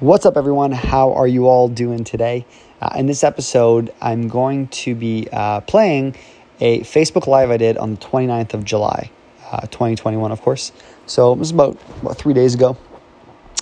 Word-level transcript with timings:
What's 0.00 0.24
up, 0.24 0.36
everyone? 0.36 0.70
How 0.70 1.12
are 1.14 1.26
you 1.26 1.48
all 1.48 1.66
doing 1.66 2.04
today? 2.04 2.46
Uh, 2.80 2.90
in 2.94 3.06
this 3.06 3.24
episode, 3.24 3.92
I'm 4.00 4.28
going 4.28 4.68
to 4.68 4.94
be 4.94 5.26
uh, 5.32 5.60
playing 5.62 6.14
a 6.60 6.82
Facebook 6.82 7.26
Live 7.26 7.50
I 7.50 7.56
did 7.56 7.76
on 7.76 7.96
the 7.96 8.00
29th 8.00 8.54
of 8.54 8.64
July, 8.64 9.10
uh, 9.50 9.62
2021, 9.62 10.30
of 10.30 10.40
course. 10.40 10.70
So 11.06 11.32
it 11.32 11.38
was 11.40 11.50
about, 11.50 11.76
about 12.00 12.16
three 12.16 12.32
days 12.32 12.54
ago. 12.54 12.76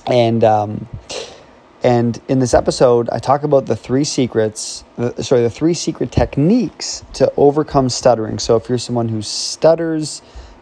And, 0.07 0.45
um, 0.45 0.87
and 1.83 2.21
in 2.29 2.39
this 2.39 2.53
episode, 2.53 3.09
I 3.09 3.19
talk 3.19 3.43
about 3.43 3.65
the 3.65 3.75
three 3.75 4.05
secrets, 4.05 4.85
the, 4.97 5.25
sorry, 5.25 5.41
the 5.41 5.49
three 5.49 5.73
secret 5.73 6.13
techniques 6.13 7.03
to 7.15 7.33
overcome 7.39 7.89
stuttering. 7.89 8.39
So 8.39 8.57
if 8.57 8.69
you're 8.69 8.77
someone 8.77 9.09
who 9.09 9.23
stutters, 9.23 10.21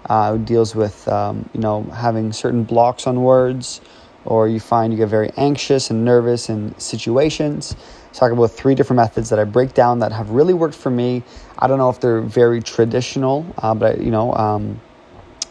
uh, 0.08 0.34
who 0.34 0.38
deals 0.38 0.76
with, 0.76 1.08
um, 1.08 1.50
you 1.52 1.58
know, 1.58 1.82
having 1.82 2.32
certain 2.32 2.62
blocks 2.62 3.08
on 3.08 3.22
words, 3.22 3.80
or 4.24 4.48
you 4.48 4.60
find 4.60 4.92
you 4.92 4.98
get 4.98 5.08
very 5.08 5.30
anxious 5.36 5.90
and 5.90 6.04
nervous 6.04 6.48
in 6.48 6.78
situations. 6.78 7.76
Talk 8.12 8.32
about 8.32 8.50
three 8.52 8.74
different 8.74 8.98
methods 8.98 9.30
that 9.30 9.38
I 9.38 9.44
break 9.44 9.74
down 9.74 9.98
that 9.98 10.12
have 10.12 10.30
really 10.30 10.54
worked 10.54 10.76
for 10.76 10.90
me. 10.90 11.22
I 11.58 11.66
don't 11.66 11.78
know 11.78 11.90
if 11.90 12.00
they're 12.00 12.20
very 12.20 12.62
traditional, 12.62 13.46
uh, 13.58 13.74
but 13.74 13.98
I, 13.98 14.02
you 14.02 14.10
know, 14.10 14.32
um, 14.34 14.80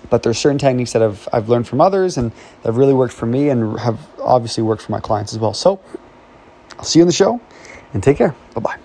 but 0.09 0.23
there's 0.23 0.37
certain 0.37 0.57
techniques 0.57 0.93
that 0.93 1.01
I've 1.01 1.27
I've 1.33 1.49
learned 1.49 1.67
from 1.67 1.81
others 1.81 2.17
and 2.17 2.31
that 2.31 2.69
have 2.69 2.77
really 2.77 2.93
worked 2.93 3.13
for 3.13 3.25
me 3.25 3.49
and 3.49 3.79
have 3.79 3.99
obviously 4.19 4.63
worked 4.63 4.83
for 4.83 4.91
my 4.91 4.99
clients 4.99 5.33
as 5.33 5.39
well. 5.39 5.53
So 5.53 5.79
I'll 6.77 6.85
see 6.85 6.99
you 6.99 7.03
in 7.03 7.07
the 7.07 7.13
show 7.13 7.41
and 7.93 8.03
take 8.03 8.17
care. 8.17 8.35
Bye 8.53 8.61
bye. 8.61 8.82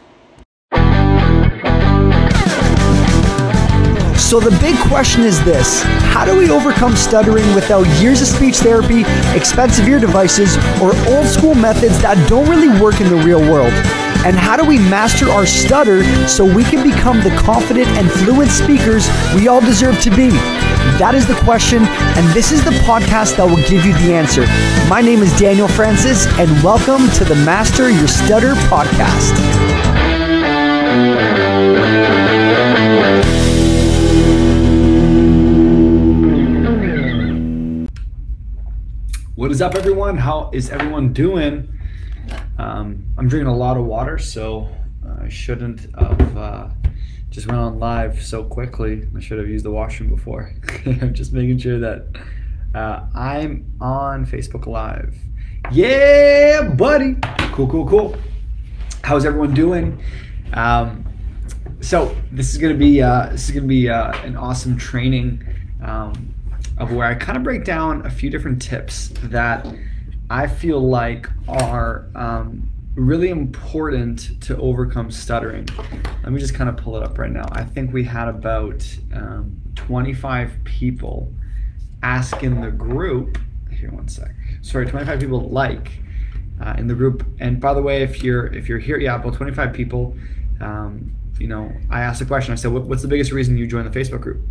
So, 4.29 4.39
the 4.39 4.51
big 4.61 4.77
question 4.89 5.23
is 5.23 5.43
this 5.47 5.83
How 6.13 6.27
do 6.27 6.37
we 6.37 6.51
overcome 6.51 6.95
stuttering 6.95 7.55
without 7.55 7.87
years 7.99 8.21
of 8.21 8.27
speech 8.27 8.59
therapy, 8.59 9.05
expensive 9.35 9.89
ear 9.89 9.99
devices, 9.99 10.59
or 10.83 10.95
old 11.09 11.25
school 11.25 11.55
methods 11.55 11.99
that 12.03 12.29
don't 12.29 12.47
really 12.47 12.69
work 12.79 13.01
in 13.01 13.09
the 13.09 13.17
real 13.17 13.41
world? 13.41 13.73
And 14.27 14.37
how 14.37 14.59
do 14.59 14.69
we 14.69 14.79
master 14.79 15.31
our 15.31 15.47
stutter 15.47 16.05
so 16.29 16.45
we 16.45 16.63
can 16.63 16.87
become 16.87 17.23
the 17.23 17.35
confident 17.39 17.89
and 17.97 18.11
fluent 18.11 18.51
speakers 18.51 19.09
we 19.35 19.49
all 19.49 19.63
deserve 19.63 19.99
to 20.03 20.11
be? 20.11 20.29
That 21.01 21.15
is 21.15 21.27
the 21.27 21.37
question, 21.37 21.85
and 21.87 22.29
this 22.35 22.53
is 22.53 22.63
the 22.63 22.77
podcast 22.85 23.39
that 23.39 23.47
will 23.49 23.65
give 23.67 23.87
you 23.87 23.95
the 23.95 24.13
answer. 24.13 24.45
My 24.91 25.01
name 25.01 25.23
is 25.23 25.33
Daniel 25.39 25.69
Francis, 25.69 26.27
and 26.39 26.51
welcome 26.63 27.09
to 27.13 27.25
the 27.25 27.37
Master 27.47 27.89
Your 27.89 28.09
Stutter 28.09 28.53
podcast. 28.69 29.33
What 39.49 39.55
is 39.55 39.63
up, 39.63 39.77
everyone? 39.77 40.19
How 40.19 40.51
is 40.53 40.69
everyone 40.69 41.15
doing? 41.15 41.73
Um, 42.59 43.07
I'm 43.17 43.29
drinking 43.29 43.47
a 43.47 43.57
lot 43.57 43.79
of 43.79 43.87
water, 43.87 44.19
so 44.19 44.69
I 45.23 45.31
shouldn't 45.31 45.87
have 45.99 46.37
uh, 46.37 46.69
just 47.31 47.47
went 47.47 47.59
on 47.59 47.79
live 47.79 48.23
so 48.23 48.45
quickly. 48.45 49.09
I 49.17 49.21
should 49.21 49.39
have 49.39 49.49
used 49.49 49.65
the 49.65 49.71
washroom 49.71 50.11
before. 50.11 50.53
I'm 50.87 51.15
just 51.15 51.33
making 51.33 51.57
sure 51.61 51.79
that 51.79 52.09
uh, 52.75 53.07
I'm 53.15 53.73
on 53.81 54.27
Facebook 54.27 54.67
Live. 54.67 55.17
Yeah, 55.73 56.69
buddy. 56.69 57.17
Cool, 57.53 57.69
cool, 57.69 57.89
cool. 57.89 58.17
How's 59.03 59.25
everyone 59.25 59.55
doing? 59.55 59.99
Um, 60.53 61.07
so 61.81 62.15
this 62.33 62.53
is 62.53 62.59
gonna 62.59 62.75
be 62.75 63.01
uh, 63.01 63.31
this 63.31 63.49
is 63.49 63.55
gonna 63.55 63.67
be 63.67 63.89
uh, 63.89 64.13
an 64.25 64.37
awesome 64.37 64.77
training. 64.77 65.43
Um, 65.83 66.35
of 66.79 66.93
where 66.93 67.07
I 67.07 67.15
kind 67.15 67.37
of 67.37 67.45
break 67.45 67.65
down 67.65 68.05
a 68.07 68.11
few 68.11 68.31
different 68.31 68.63
tips 68.63 69.09
that 69.25 69.67
I 70.31 70.47
feel 70.47 70.81
like 70.81 71.29
are 71.49 72.07
um, 72.15 72.69
really 72.95 73.31
important 73.31 74.41
to 74.43 74.57
overcome 74.59 75.11
stuttering. 75.11 75.69
Let 76.23 76.33
me 76.33 76.41
just 76.41 76.55
kind 76.55 76.69
of 76.69 76.77
pull 76.77 76.97
it 76.97 77.03
up 77.03 77.19
right 77.19 77.31
now. 77.31 77.47
I 77.53 77.65
think 77.65 77.93
we 77.93 78.05
had 78.05 78.29
about 78.29 78.87
um, 79.15 79.61
25 79.77 80.53
people 80.65 81.33
ask 82.03 82.43
in 82.43 82.61
the 82.61 82.71
group. 82.71 83.39
Here, 83.71 83.91
one 83.91 84.09
sec. 84.09 84.31
Sorry, 84.63 84.87
25 84.87 85.21
people 85.21 85.49
like 85.49 86.01
uh, 86.61 86.75
in 86.77 86.87
the 86.89 86.95
group. 86.95 87.25
And 87.39 87.61
by 87.61 87.75
the 87.75 87.83
way, 87.83 88.03
if 88.03 88.23
you're 88.23 88.47
if 88.49 88.69
you're 88.69 88.79
here, 88.79 88.99
yeah, 88.99 89.15
about 89.15 89.35
25 89.35 89.73
people. 89.73 90.17
Um, 90.61 91.15
you 91.39 91.47
know, 91.47 91.73
I 91.89 92.01
asked 92.01 92.21
a 92.21 92.27
question. 92.27 92.53
I 92.53 92.57
said, 92.57 92.73
what, 92.73 92.85
"What's 92.85 93.03
the 93.03 93.09
biggest 93.09 93.31
reason 93.31 93.57
you 93.57 93.67
joined 93.67 93.93
the 93.93 93.99
Facebook 93.99 94.21
group?" 94.21 94.43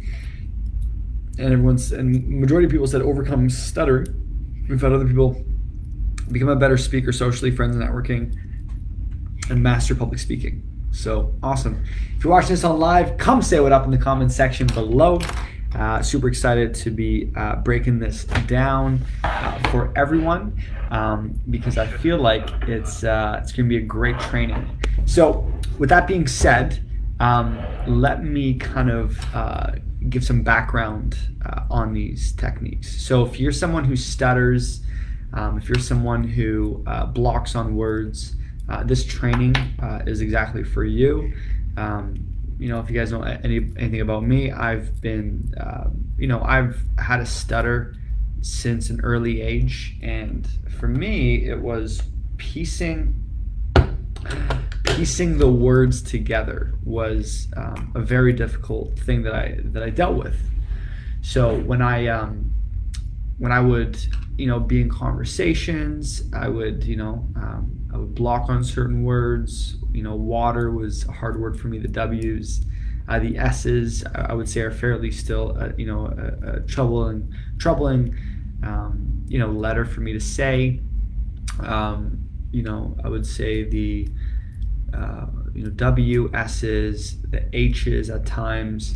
And 1.38 1.54
everyone's 1.54 1.92
and 1.92 2.28
majority 2.28 2.66
of 2.66 2.72
people 2.72 2.88
said 2.88 3.02
overcome 3.02 3.50
stutter. 3.50 4.06
We've 4.70 4.82
had 4.82 4.92
other 4.92 5.08
people 5.08 5.44
become 6.32 6.50
a 6.50 6.56
better 6.56 6.78
speaker 6.78 7.12
socially, 7.12 7.52
friends 7.52 7.76
networking, 7.76 8.36
and 9.50 9.62
master 9.62 9.96
public 9.96 10.20
speaking. 10.20 10.64
So 10.92 11.34
awesome! 11.44 11.84
If 12.18 12.24
you're 12.24 12.34
watching 12.34 12.50
this 12.50 12.64
on 12.64 12.80
live, 12.80 13.18
come 13.18 13.42
say 13.42 13.60
what 13.60 13.72
up 13.72 13.86
in 13.86 13.92
the 13.92 13.98
comments 13.98 14.36
section 14.36 14.68
below. 14.68 15.20
Uh, 15.76 16.02
super 16.02 16.28
excited 16.28 16.74
to 16.74 16.90
be 16.90 17.32
uh, 17.36 17.58
breaking 17.58 18.00
this 18.00 18.24
down 18.48 19.00
uh, 19.24 19.70
for 19.70 19.92
everyone 19.98 20.58
um, 20.92 21.40
because 21.50 21.78
I 21.78 21.86
feel 21.86 22.18
like 22.18 22.50
it's 22.64 23.04
uh, 23.04 23.40
it's 23.42 23.52
going 23.52 23.68
to 23.68 23.70
be 23.70 23.78
a 23.78 23.86
great 23.86 24.18
training. 24.20 24.68
So, 25.06 25.52
with 25.78 25.90
that 25.90 26.08
being 26.08 26.26
said, 26.26 26.84
um, 27.20 27.64
let 27.86 28.24
me 28.24 28.56
kind 28.56 28.90
of 28.90 29.20
uh, 29.36 29.74
give 30.10 30.24
some 30.24 30.42
background 30.44 31.18
uh, 31.46 31.64
on 31.70 31.94
these 31.94 32.32
techniques. 32.34 33.02
So, 33.02 33.26
if 33.26 33.40
you're 33.40 33.52
someone 33.52 33.86
who 33.86 33.96
stutters, 33.96 34.82
um, 35.34 35.58
if 35.58 35.70
you're 35.70 35.80
someone 35.80 36.24
who 36.24 36.84
uh, 36.88 37.06
blocks 37.06 37.56
on 37.56 37.76
words, 37.76 38.36
uh, 38.70 38.84
this 38.84 39.06
training 39.06 39.56
uh, 39.82 40.02
is 40.06 40.22
exactly 40.22 40.64
for 40.64 40.84
you. 40.84 41.34
Um, 41.78 42.28
you 42.60 42.70
know, 42.70 42.80
if 42.80 42.90
you 42.90 42.98
guys 42.98 43.12
know 43.12 43.22
any, 43.22 43.58
anything 43.78 44.02
about 44.02 44.24
me, 44.24 44.52
I've 44.52 45.00
been, 45.00 45.54
um, 45.60 46.06
you 46.18 46.28
know, 46.28 46.42
I've 46.42 46.82
had 46.98 47.20
a 47.20 47.26
stutter 47.26 47.96
since 48.42 48.90
an 48.90 49.00
early 49.02 49.42
age. 49.42 49.96
And 50.02 50.48
for 50.80 50.88
me, 50.88 51.46
it 51.48 51.62
was 51.62 52.02
piecing 52.38 53.14
piecing 54.98 55.38
the 55.38 55.48
words 55.48 56.02
together 56.02 56.74
was 56.84 57.48
um, 57.56 57.92
a 57.94 58.00
very 58.00 58.34
difficult 58.34 58.98
thing 58.98 59.22
that 59.22 59.36
I 59.36 59.60
that 59.66 59.84
I 59.84 59.92
dealt 59.92 60.16
with. 60.16 60.36
So 61.22 61.56
when 61.60 61.84
I 61.84 62.08
um, 62.08 62.52
when 63.38 63.52
I 63.52 63.60
would 63.60 64.00
you 64.40 64.48
know 64.48 64.60
be 64.60 64.82
in 64.82 64.90
conversations, 64.90 66.24
I 66.34 66.48
would 66.48 66.84
you 66.84 66.96
know 66.96 67.28
um, 67.36 67.72
I 67.94 67.98
would 67.98 68.16
block 68.16 68.50
on 68.50 68.64
certain 68.64 69.04
words. 69.04 69.76
You 69.92 70.02
know, 70.02 70.16
water 70.16 70.72
was 70.72 71.06
a 71.08 71.12
hard 71.12 71.40
word 71.40 71.60
for 71.60 71.68
me. 71.68 71.78
The 71.78 71.88
W's. 71.88 72.66
Uh, 73.08 73.20
the 73.20 73.38
S's 73.38 74.04
I 74.16 74.34
would 74.34 74.50
say 74.50 74.62
are 74.62 74.72
fairly 74.72 75.12
still 75.12 75.56
uh, 75.58 75.70
you 75.78 75.86
know 75.86 76.08
a, 76.08 76.58
a 76.58 76.60
troubling 76.62 77.34
troubling 77.60 78.16
um, 78.64 79.24
you 79.28 79.38
know 79.38 79.50
letter 79.50 79.86
for 79.86 80.02
me 80.02 80.12
to 80.14 80.20
say. 80.20 80.82
Um, 81.60 82.24
you 82.52 82.64
know 82.64 82.98
I 83.04 83.10
would 83.10 83.26
say 83.26 83.64
the 83.64 84.10
uh, 84.94 85.28
you 85.54 85.64
know 85.64 85.70
W 85.72 86.30
S's, 86.34 87.22
the 87.22 87.44
H's 87.56 88.10
at 88.10 88.26
times, 88.26 88.96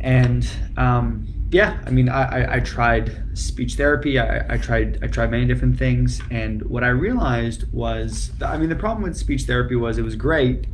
and 0.00 0.48
um, 0.76 1.26
yeah, 1.50 1.80
I 1.86 1.90
mean, 1.90 2.08
I, 2.08 2.22
I, 2.22 2.54
I 2.56 2.60
tried 2.60 3.36
speech 3.36 3.74
therapy. 3.74 4.18
I, 4.18 4.54
I, 4.54 4.58
tried 4.58 4.98
I 5.02 5.06
tried 5.06 5.30
many 5.30 5.46
different 5.46 5.78
things, 5.78 6.20
and 6.30 6.62
what 6.62 6.84
I 6.84 6.88
realized 6.88 7.72
was, 7.72 8.32
I 8.42 8.58
mean, 8.58 8.68
the 8.68 8.76
problem 8.76 9.02
with 9.02 9.16
speech 9.16 9.42
therapy 9.44 9.74
was 9.74 9.98
it 9.98 10.02
was 10.02 10.16
great 10.16 10.66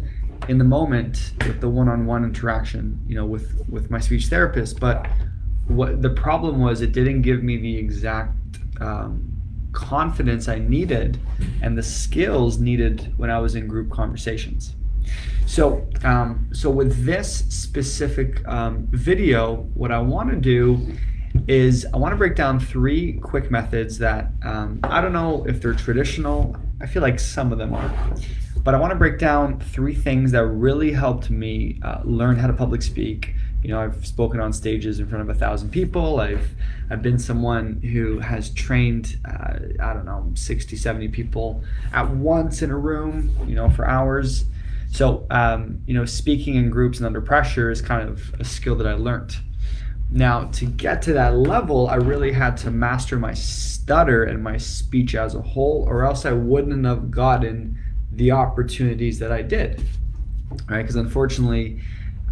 in 0.49 0.59
the 0.59 0.65
moment 0.65 1.33
with 1.47 1.61
the 1.61 1.69
one-on-one 1.69 2.25
interaction, 2.25 3.01
you 3.07 3.15
know, 3.15 3.25
with 3.25 3.63
with 3.69 3.91
my 3.91 4.01
speech 4.01 4.27
therapist, 4.27 4.81
but 4.81 5.07
what 5.69 6.03
the 6.03 6.11
problem 6.11 6.61
was, 6.61 6.81
it 6.81 6.93
didn't 6.93 7.23
give 7.23 7.43
me 7.43 7.57
the 7.57 7.77
exact 7.77 8.37
um, 8.81 9.33
confidence 9.75 10.49
I 10.49 10.59
needed 10.59 11.19
and 11.61 11.77
the 11.77 11.83
skills 11.83 12.59
needed 12.59 13.13
when 13.19 13.31
I 13.31 13.39
was 13.39 13.55
in 13.55 13.67
group 13.67 13.91
conversations. 13.91 14.75
So, 15.47 15.87
um, 16.05 16.49
so 16.53 16.71
with 16.71 17.05
this 17.05 17.45
specific 17.51 18.47
um, 18.49 18.89
video, 18.93 19.57
what 19.75 19.93
I 19.93 19.99
want 19.99 20.31
to 20.31 20.37
do 20.37 20.97
is 21.47 21.87
I 21.93 21.99
want 21.99 22.13
to 22.13 22.17
break 22.17 22.37
down 22.37 22.59
three 22.59 23.15
quick 23.15 23.51
methods 23.51 23.99
that 23.99 24.31
um, 24.43 24.81
I 24.85 25.01
don't 25.01 25.13
know 25.13 25.45
if 25.47 25.61
they're 25.61 25.75
traditional. 25.75 26.57
I 26.81 26.87
feel 26.87 27.03
like 27.03 27.21
some 27.21 27.53
of 27.53 27.59
them 27.59 27.75
are, 27.75 27.93
but 28.63 28.75
I 28.75 28.79
want 28.79 28.93
to 28.93 28.99
break 28.99 29.19
down 29.19 29.61
three 29.61 29.95
things 29.95 30.33
that 30.33 30.47
really 30.47 30.93
helped 30.93 31.29
me 31.31 31.81
uh, 31.83 32.01
learn 32.05 32.37
how 32.37 32.47
to 32.47 32.53
public 32.53 32.83
speak 32.83 33.35
you 33.65 33.71
know 33.71 33.81
i've 33.81 34.07
spoken 34.07 34.39
on 34.39 34.53
stages 34.53 35.01
in 35.01 35.09
front 35.09 35.23
of 35.23 35.35
a 35.35 35.39
thousand 35.39 35.71
people 35.71 36.21
i've 36.21 36.51
i've 36.91 37.03
been 37.03 37.19
someone 37.19 37.81
who 37.81 38.21
has 38.21 38.51
trained 38.51 39.19
uh, 39.25 39.55
i 39.81 39.93
don't 39.93 40.05
know 40.05 40.31
60 40.35 40.77
70 40.77 41.09
people 41.09 41.65
at 41.93 42.09
once 42.11 42.63
in 42.63 42.71
a 42.71 42.79
room 42.79 43.35
you 43.47 43.55
know 43.57 43.71
for 43.71 43.89
hours 43.89 44.45
so 44.93 45.27
um, 45.31 45.81
you 45.87 45.95
know 45.95 46.05
speaking 46.05 46.55
in 46.55 46.71
groups 46.71 46.99
and 46.99 47.07
under 47.07 47.21
pressure 47.21 47.71
is 47.71 47.81
kind 47.83 48.09
of 48.09 48.35
a 48.39 48.45
skill 48.45 48.77
that 48.77 48.87
i 48.87 48.93
learned 48.95 49.37
Now, 50.11 50.45
to 50.53 50.67
get 50.67 51.03
to 51.03 51.13
that 51.15 51.35
level, 51.37 51.89
I 51.89 51.97
really 51.97 52.31
had 52.33 52.57
to 52.59 52.71
master 52.71 53.19
my 53.19 53.35
stutter 53.35 54.23
and 54.25 54.43
my 54.43 54.59
speech 54.59 55.15
as 55.15 55.35
a 55.35 55.43
whole, 55.43 55.85
or 55.89 56.05
else 56.05 56.25
I 56.25 56.33
wouldn't 56.33 56.85
have 56.85 57.11
gotten 57.11 57.77
the 58.13 58.31
opportunities 58.31 59.19
that 59.19 59.33
I 59.33 59.43
did. 59.43 59.83
Right? 60.69 60.83
Because 60.83 60.97
unfortunately, 60.97 61.81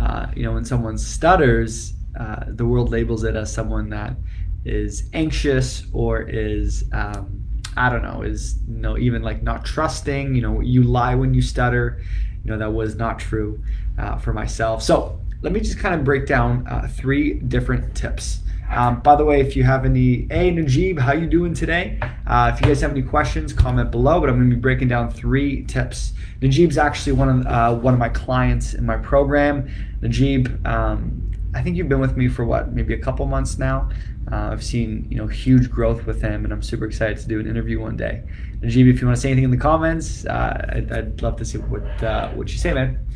uh, 0.02 0.26
you 0.34 0.42
know, 0.42 0.52
when 0.52 0.64
someone 0.64 0.98
stutters, 0.98 1.94
uh, 2.18 2.44
the 2.48 2.66
world 2.66 2.90
labels 2.90 3.22
it 3.22 3.36
as 3.36 3.52
someone 3.52 3.88
that 3.90 4.16
is 4.64 5.08
anxious 5.12 5.84
or 5.92 6.22
is 6.22 6.84
um, 6.92 7.42
I 7.76 7.88
don't 7.88 8.02
know 8.02 8.22
is 8.22 8.58
you 8.68 8.78
know 8.78 8.98
even 8.98 9.22
like 9.22 9.42
not 9.42 9.64
trusting. 9.64 10.34
You 10.34 10.42
know, 10.42 10.60
you 10.60 10.82
lie 10.82 11.14
when 11.14 11.34
you 11.34 11.42
stutter. 11.42 12.02
You 12.44 12.50
know 12.50 12.58
that 12.58 12.72
was 12.72 12.96
not 12.96 13.20
true 13.20 13.62
uh, 13.96 14.16
for 14.18 14.32
myself. 14.32 14.82
So 14.82 15.20
let 15.42 15.52
me 15.52 15.60
just 15.60 15.78
kind 15.78 15.94
of 15.94 16.04
break 16.04 16.26
down 16.26 16.66
uh, 16.66 16.88
three 16.88 17.34
different 17.34 17.94
tips. 17.94 18.40
Um, 18.72 19.00
by 19.00 19.16
the 19.16 19.24
way, 19.24 19.40
if 19.40 19.54
you 19.54 19.64
have 19.64 19.84
any, 19.84 20.26
hey 20.30 20.50
Najib, 20.50 20.98
how 20.98 21.12
you 21.12 21.26
doing 21.26 21.52
today? 21.52 21.98
Uh, 22.26 22.50
if 22.54 22.60
you 22.60 22.66
guys 22.66 22.80
have 22.80 22.92
any 22.92 23.02
questions, 23.02 23.52
comment 23.52 23.90
below. 23.90 24.18
But 24.18 24.30
I'm 24.30 24.36
going 24.36 24.48
to 24.48 24.56
be 24.56 24.60
breaking 24.60 24.88
down 24.88 25.10
three 25.10 25.64
tips. 25.64 26.14
Najib's 26.40 26.78
actually 26.78 27.12
one 27.12 27.28
of 27.28 27.46
uh, 27.46 27.74
one 27.74 27.92
of 27.92 28.00
my 28.00 28.08
clients 28.08 28.72
in 28.72 28.86
my 28.86 28.96
program. 28.96 29.70
Najib, 30.00 30.66
um, 30.66 31.30
I 31.54 31.62
think 31.62 31.76
you've 31.76 31.90
been 31.90 32.00
with 32.00 32.16
me 32.16 32.28
for 32.28 32.46
what, 32.46 32.72
maybe 32.72 32.94
a 32.94 32.98
couple 32.98 33.26
months 33.26 33.58
now. 33.58 33.90
Uh, 34.30 34.50
I've 34.52 34.64
seen 34.64 35.06
you 35.10 35.18
know 35.18 35.26
huge 35.26 35.70
growth 35.70 36.06
with 36.06 36.22
him, 36.22 36.44
and 36.44 36.52
I'm 36.52 36.62
super 36.62 36.86
excited 36.86 37.18
to 37.18 37.28
do 37.28 37.40
an 37.40 37.46
interview 37.46 37.78
one 37.78 37.98
day. 37.98 38.22
Najib, 38.62 38.86
if 38.86 39.02
you 39.02 39.06
want 39.06 39.16
to 39.16 39.20
say 39.20 39.30
anything 39.30 39.44
in 39.44 39.50
the 39.50 39.58
comments, 39.58 40.24
uh, 40.24 40.66
I'd, 40.70 40.90
I'd, 40.90 41.22
love 41.22 41.36
to 41.36 41.44
see 41.44 41.58
what 41.58 41.84
uh, 42.02 42.30
what 42.30 42.50
you 42.50 42.56
say, 42.56 42.72
man. 42.72 43.06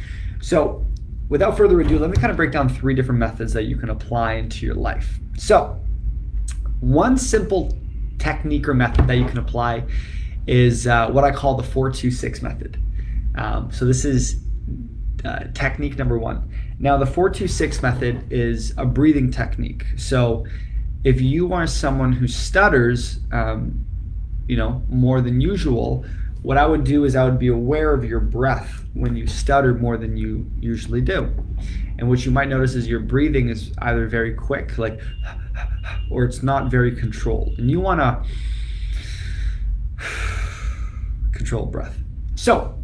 So 0.43 0.87
without 1.29 1.57
further 1.57 1.81
ado, 1.81 1.99
let 1.99 2.11
me 2.11 2.17
kind 2.17 2.31
of 2.31 2.37
break 2.37 2.53
down 2.53 2.69
three 2.69 2.95
different 2.95 3.19
methods 3.19 3.53
that 3.53 3.65
you 3.65 3.77
can 3.77 3.91
apply 3.91 4.35
into 4.35 4.65
your 4.65 4.75
life. 4.75 5.19
So, 5.37 5.81
one 6.81 7.17
simple 7.17 7.77
technique 8.19 8.69
or 8.69 8.75
method 8.75 9.07
that 9.07 9.17
you 9.17 9.25
can 9.25 9.39
apply 9.39 9.85
is 10.47 10.87
uh, 10.87 11.11
what 11.11 11.25
I 11.25 11.33
call 11.33 11.55
the 11.55 11.63
426 11.63 12.43
method. 12.43 12.79
Um, 13.37 13.71
so, 13.73 13.85
this 13.85 14.05
is 14.05 14.41
uh, 15.25 15.45
technique 15.55 15.99
number 15.99 16.19
one. 16.19 16.51
Now, 16.79 16.97
the 16.97 17.07
426 17.07 17.83
method 17.83 18.33
is 18.33 18.75
a 18.77 18.85
breathing 18.85 19.31
technique. 19.31 19.85
So, 19.97 20.45
if 21.05 21.21
you 21.21 21.53
are 21.53 21.67
someone 21.67 22.13
who 22.13 22.27
stutters, 22.27 23.21
um, 23.33 23.85
you 24.49 24.57
know, 24.57 24.83
more 24.89 25.21
than 25.21 25.41
usual, 25.41 26.05
what 26.47 26.57
I 26.57 26.65
would 26.65 26.85
do 26.85 27.03
is 27.03 27.17
I 27.17 27.25
would 27.25 27.41
be 27.41 27.49
aware 27.49 27.93
of 27.93 28.05
your 28.05 28.21
breath 28.21 28.85
when 28.95 29.17
you 29.17 29.27
stutter 29.27 29.75
more 29.75 29.97
than 29.97 30.17
you 30.17 30.49
usually 30.61 31.01
do. 31.01 31.29
And 31.99 32.09
what 32.09 32.25
you 32.25 32.31
might 32.31 32.49
notice 32.49 32.77
is 32.77 32.87
your 32.87 33.01
breathing 33.01 33.49
is 33.49 33.73
either 33.79 34.07
very 34.07 34.33
quick, 34.33 34.79
like, 34.79 35.01
or 36.09 36.23
it's 36.23 36.45
not 36.45 36.71
very 36.71 36.95
controlled. 36.95 37.59
And 37.59 37.69
you 37.69 37.81
want 37.81 37.99
to 37.99 38.23
control 41.33 41.67
breath. 41.67 41.99
So, 42.37 42.81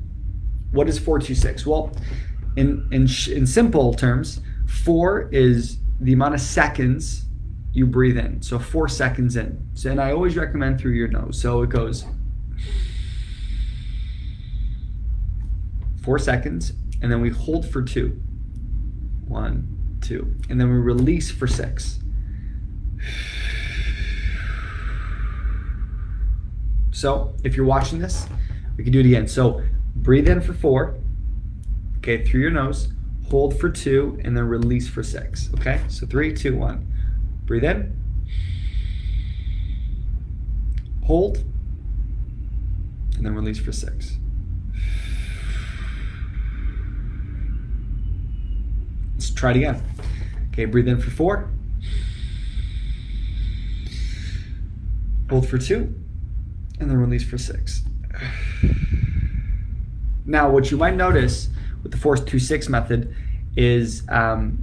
what 0.73 0.89
is 0.89 0.99
426? 0.99 1.65
Well, 1.65 1.93
in, 2.57 2.89
in, 2.91 3.03
in 3.03 3.47
simple 3.47 3.95
terms, 3.95 4.41
four 4.67 5.29
is 5.31 5.79
the 6.01 6.15
amount 6.15 6.35
of 6.35 6.41
seconds 6.41 7.27
you 7.73 7.87
breathe 7.87 8.19
in. 8.19 8.43
So, 8.43 8.59
four 8.59 8.89
seconds 8.89 9.37
in. 9.37 9.65
So, 9.75 9.89
and 9.89 10.01
I 10.01 10.11
always 10.11 10.37
recommend 10.37 10.81
through 10.81 10.95
your 10.95 11.07
nose. 11.07 11.41
So, 11.41 11.63
it 11.63 11.71
goes 11.71 12.07
four 16.03 16.19
seconds, 16.19 16.73
and 17.01 17.11
then 17.11 17.21
we 17.21 17.31
hold 17.31 17.69
for 17.69 17.83
two. 17.83 18.21
One, 19.27 19.99
two. 20.01 20.35
And 20.49 20.61
then 20.61 20.71
we 20.71 20.79
release 20.79 21.31
for 21.31 21.47
six. 21.47 21.99
So 26.91 27.35
if 27.43 27.57
you're 27.57 27.67
watching 27.67 27.99
this, 27.99 28.27
we 28.77 28.85
can 28.85 28.93
do 28.93 29.01
it 29.01 29.07
again. 29.07 29.27
So 29.27 29.63
breathe 29.97 30.29
in 30.29 30.41
for 30.41 30.53
four, 30.53 31.01
okay, 31.99 32.25
through 32.25 32.41
your 32.41 32.51
nose, 32.51 32.93
hold 33.29 33.59
for 33.59 33.69
two, 33.71 34.21
and 34.25 34.37
then 34.37 34.45
release 34.45 34.89
for 34.89 35.03
six. 35.03 35.51
Okay, 35.55 35.81
so 35.89 36.07
three, 36.07 36.33
two, 36.33 36.57
one. 36.57 36.87
Breathe 37.45 37.65
in, 37.65 37.97
hold, 41.05 41.39
and 43.17 43.27
then 43.27 43.35
release 43.35 43.59
for 43.59 43.73
six. 43.73 44.19
Let's 49.15 49.31
try 49.43 49.51
it 49.51 49.57
again. 49.57 49.83
Okay, 50.53 50.67
breathe 50.67 50.87
in 50.87 51.01
for 51.01 51.11
four. 51.11 51.51
Hold 55.29 55.49
for 55.49 55.59
two. 55.59 55.93
And 56.79 56.89
then 56.89 56.97
release 56.97 57.29
for 57.29 57.39
six. 57.39 57.83
Now, 60.25 60.49
what 60.49 60.71
you 60.71 60.77
might 60.77 60.95
notice 60.95 61.49
with 61.83 61.91
the 61.91 61.99
four 61.99 62.17
two 62.17 62.39
six 62.39 62.69
method 62.69 63.17
is 63.57 64.05
um, 64.09 64.63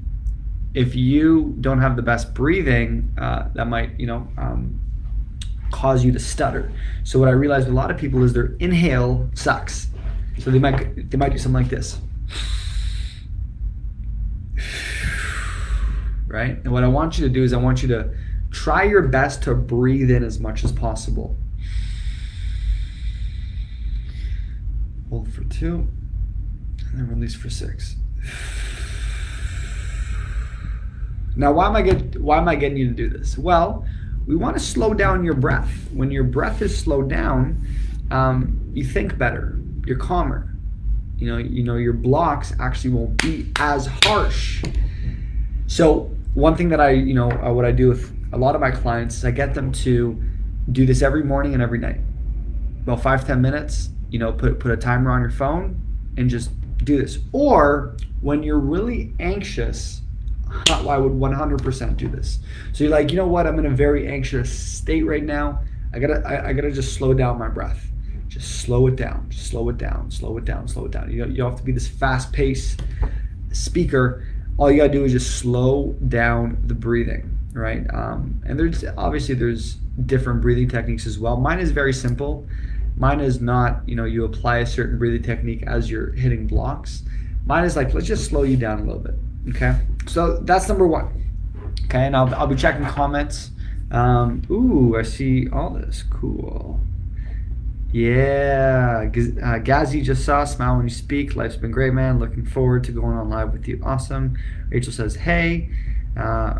if 0.73 0.95
you 0.95 1.57
don't 1.59 1.81
have 1.81 1.97
the 1.97 2.01
best 2.01 2.33
breathing, 2.33 3.13
uh, 3.17 3.49
that 3.55 3.67
might, 3.67 3.99
you 3.99 4.07
know, 4.07 4.29
um, 4.37 4.79
cause 5.71 6.05
you 6.05 6.13
to 6.13 6.19
stutter. 6.19 6.71
So 7.03 7.19
what 7.19 7.27
I 7.27 7.33
realized 7.33 7.67
with 7.67 7.73
a 7.73 7.75
lot 7.75 7.91
of 7.91 7.97
people 7.97 8.23
is 8.23 8.31
their 8.31 8.55
inhale 8.59 9.29
sucks. 9.33 9.89
So 10.37 10.51
they 10.51 10.59
might 10.59 11.09
they 11.11 11.17
might 11.17 11.33
do 11.33 11.37
something 11.37 11.63
like 11.63 11.69
this. 11.69 11.99
Right? 16.29 16.51
And 16.63 16.71
what 16.71 16.83
I 16.83 16.87
want 16.87 17.17
you 17.17 17.27
to 17.27 17.33
do 17.33 17.43
is 17.43 17.51
I 17.51 17.57
want 17.57 17.81
you 17.81 17.87
to 17.89 18.11
try 18.51 18.83
your 18.83 19.01
best 19.01 19.43
to 19.43 19.53
breathe 19.55 20.09
in 20.09 20.23
as 20.23 20.39
much 20.39 20.63
as 20.63 20.71
possible. 20.71 21.35
Hold 25.09 25.31
for 25.33 25.43
two, 25.45 25.87
and 26.91 26.99
then 26.99 27.09
release 27.09 27.35
for 27.35 27.49
six. 27.49 27.95
Now, 31.35 31.51
why 31.51 31.67
am 31.67 31.75
I 31.75 31.81
get, 31.81 32.21
why 32.21 32.37
am 32.37 32.47
I 32.47 32.55
getting 32.55 32.77
you 32.77 32.89
to 32.89 32.93
do 32.93 33.09
this? 33.09 33.37
Well, 33.37 33.85
we 34.27 34.35
want 34.35 34.55
to 34.57 34.63
slow 34.63 34.93
down 34.93 35.23
your 35.23 35.33
breath. 35.33 35.71
When 35.91 36.11
your 36.11 36.23
breath 36.25 36.61
is 36.61 36.77
slowed 36.77 37.09
down, 37.09 37.65
um, 38.11 38.59
you 38.73 38.83
think 38.83 39.17
better. 39.17 39.59
You're 39.85 39.97
calmer. 39.97 40.53
You 41.17 41.31
know, 41.31 41.37
you 41.37 41.63
know 41.63 41.75
your 41.75 41.93
blocks 41.93 42.53
actually 42.59 42.91
won't 42.91 43.17
be 43.17 43.51
as 43.55 43.87
harsh. 43.87 44.63
So 45.67 46.11
one 46.33 46.55
thing 46.55 46.69
that 46.69 46.79
I, 46.79 46.91
you 46.91 47.13
know, 47.13 47.29
uh, 47.31 47.51
what 47.51 47.65
I 47.65 47.71
do 47.71 47.89
with 47.89 48.13
a 48.33 48.37
lot 48.37 48.55
of 48.55 48.61
my 48.61 48.71
clients 48.71 49.17
is 49.17 49.25
I 49.25 49.31
get 49.31 49.53
them 49.53 49.71
to 49.71 50.21
do 50.71 50.85
this 50.85 51.01
every 51.01 51.23
morning 51.23 51.53
and 51.53 51.63
every 51.63 51.79
night. 51.79 51.99
About 52.83 53.01
five 53.01 53.25
ten 53.25 53.41
minutes, 53.41 53.89
you 54.09 54.19
know, 54.19 54.31
put 54.31 54.59
put 54.59 54.71
a 54.71 54.77
timer 54.77 55.11
on 55.11 55.21
your 55.21 55.31
phone 55.31 55.81
and 56.17 56.29
just 56.29 56.51
do 56.83 56.97
this. 56.97 57.19
Or 57.31 57.95
when 58.21 58.43
you're 58.43 58.59
really 58.59 59.13
anxious, 59.19 60.01
I 60.67 60.97
would 60.97 61.13
100% 61.13 61.97
do 61.97 62.07
this. 62.07 62.39
So 62.73 62.83
you're 62.83 62.91
like, 62.91 63.11
you 63.11 63.17
know 63.17 63.27
what? 63.27 63.45
I'm 63.45 63.59
in 63.59 63.67
a 63.67 63.71
very 63.71 64.07
anxious 64.07 64.51
state 64.51 65.03
right 65.03 65.23
now. 65.23 65.61
I 65.93 65.99
gotta, 65.99 66.21
I, 66.25 66.49
I 66.49 66.53
gotta 66.53 66.71
just 66.71 66.95
slow 66.95 67.13
down 67.13 67.37
my 67.37 67.47
breath. 67.47 67.85
Just 68.27 68.61
slow 68.61 68.87
it 68.87 68.95
down. 68.95 69.27
Just 69.29 69.47
slow 69.47 69.69
it 69.69 69.77
down. 69.77 70.11
Slow 70.11 70.37
it 70.37 70.45
down. 70.45 70.67
Slow 70.67 70.85
it 70.85 70.91
down. 70.91 71.11
You, 71.11 71.25
you 71.25 71.43
have 71.43 71.55
to 71.57 71.63
be 71.63 71.71
this 71.71 71.87
fast-paced 71.87 72.81
speaker 73.51 74.27
all 74.59 74.69
you 74.69 74.77
gotta 74.77 74.91
do 74.91 75.05
is 75.05 75.13
just 75.13 75.37
slow 75.37 75.95
down 76.09 76.61
the 76.65 76.73
breathing, 76.73 77.39
right? 77.53 77.87
Um, 77.93 78.41
and 78.45 78.59
there's 78.59 78.83
obviously 78.97 79.33
there's 79.33 79.75
different 80.05 80.41
breathing 80.41 80.67
techniques 80.67 81.05
as 81.05 81.17
well. 81.17 81.37
Mine 81.37 81.59
is 81.59 81.71
very 81.71 81.93
simple. 81.93 82.45
Mine 82.97 83.21
is 83.21 83.39
not, 83.39 83.81
you 83.87 83.95
know, 83.95 84.03
you 84.03 84.25
apply 84.25 84.57
a 84.57 84.65
certain 84.65 84.97
breathing 84.97 85.23
technique 85.23 85.63
as 85.65 85.89
you're 85.89 86.11
hitting 86.11 86.45
blocks. 86.45 87.03
Mine 87.45 87.63
is 87.63 87.77
like, 87.77 87.93
let's 87.93 88.05
just 88.05 88.25
slow 88.25 88.43
you 88.43 88.57
down 88.57 88.79
a 88.79 88.83
little 88.83 88.99
bit. 89.01 89.15
Okay. 89.49 89.79
So 90.07 90.37
that's 90.39 90.67
number 90.67 90.85
one. 90.85 91.23
Okay. 91.85 92.05
And 92.05 92.15
I'll, 92.15 92.33
I'll 92.35 92.47
be 92.47 92.55
checking 92.55 92.85
comments. 92.85 93.51
Um, 93.91 94.41
ooh, 94.51 94.97
I 94.97 95.03
see 95.03 95.49
all 95.49 95.69
this. 95.69 96.03
Cool. 96.09 96.81
Yeah, 97.91 99.01
uh, 99.01 99.59
Gazzy 99.59 100.03
just 100.03 100.23
saw 100.23 100.45
smile 100.45 100.77
when 100.77 100.85
you 100.85 100.93
speak. 100.93 101.35
Life's 101.35 101.55
been 101.55 101.71
great, 101.71 101.93
man. 101.93 102.19
Looking 102.19 102.45
forward 102.45 102.83
to 102.83 102.91
going 102.91 103.17
on 103.17 103.29
live 103.29 103.51
with 103.51 103.67
you. 103.67 103.81
Awesome. 103.83 104.37
Rachel 104.69 104.93
says, 104.93 105.15
"Hey, 105.15 105.69
uh, 106.15 106.59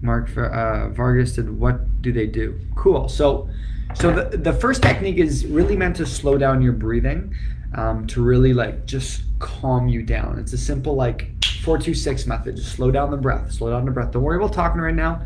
Mark 0.00 0.34
uh, 0.36 0.88
Vargas 0.90 1.32
did 1.32 1.58
what 1.58 2.02
do 2.02 2.12
they 2.12 2.26
do? 2.26 2.58
Cool. 2.76 3.08
So, 3.08 3.48
so 3.94 4.10
the 4.10 4.36
the 4.36 4.52
first 4.52 4.82
technique 4.82 5.18
is 5.18 5.46
really 5.46 5.76
meant 5.76 5.96
to 5.96 6.06
slow 6.06 6.38
down 6.38 6.62
your 6.62 6.72
breathing, 6.72 7.34
um, 7.74 8.06
to 8.08 8.22
really 8.22 8.54
like 8.54 8.86
just 8.86 9.22
calm 9.40 9.88
you 9.88 10.02
down. 10.02 10.38
It's 10.38 10.54
a 10.54 10.58
simple 10.58 10.94
like 10.94 11.44
four 11.62 11.78
two 11.78 11.94
six 11.94 12.26
method. 12.26 12.56
Just 12.56 12.72
slow 12.72 12.90
down 12.90 13.10
the 13.10 13.16
breath. 13.16 13.52
Slow 13.52 13.70
down 13.70 13.84
the 13.84 13.90
breath. 13.90 14.12
Don't 14.12 14.22
worry 14.22 14.36
about 14.36 14.52
talking 14.52 14.80
right 14.80 14.94
now. 14.94 15.22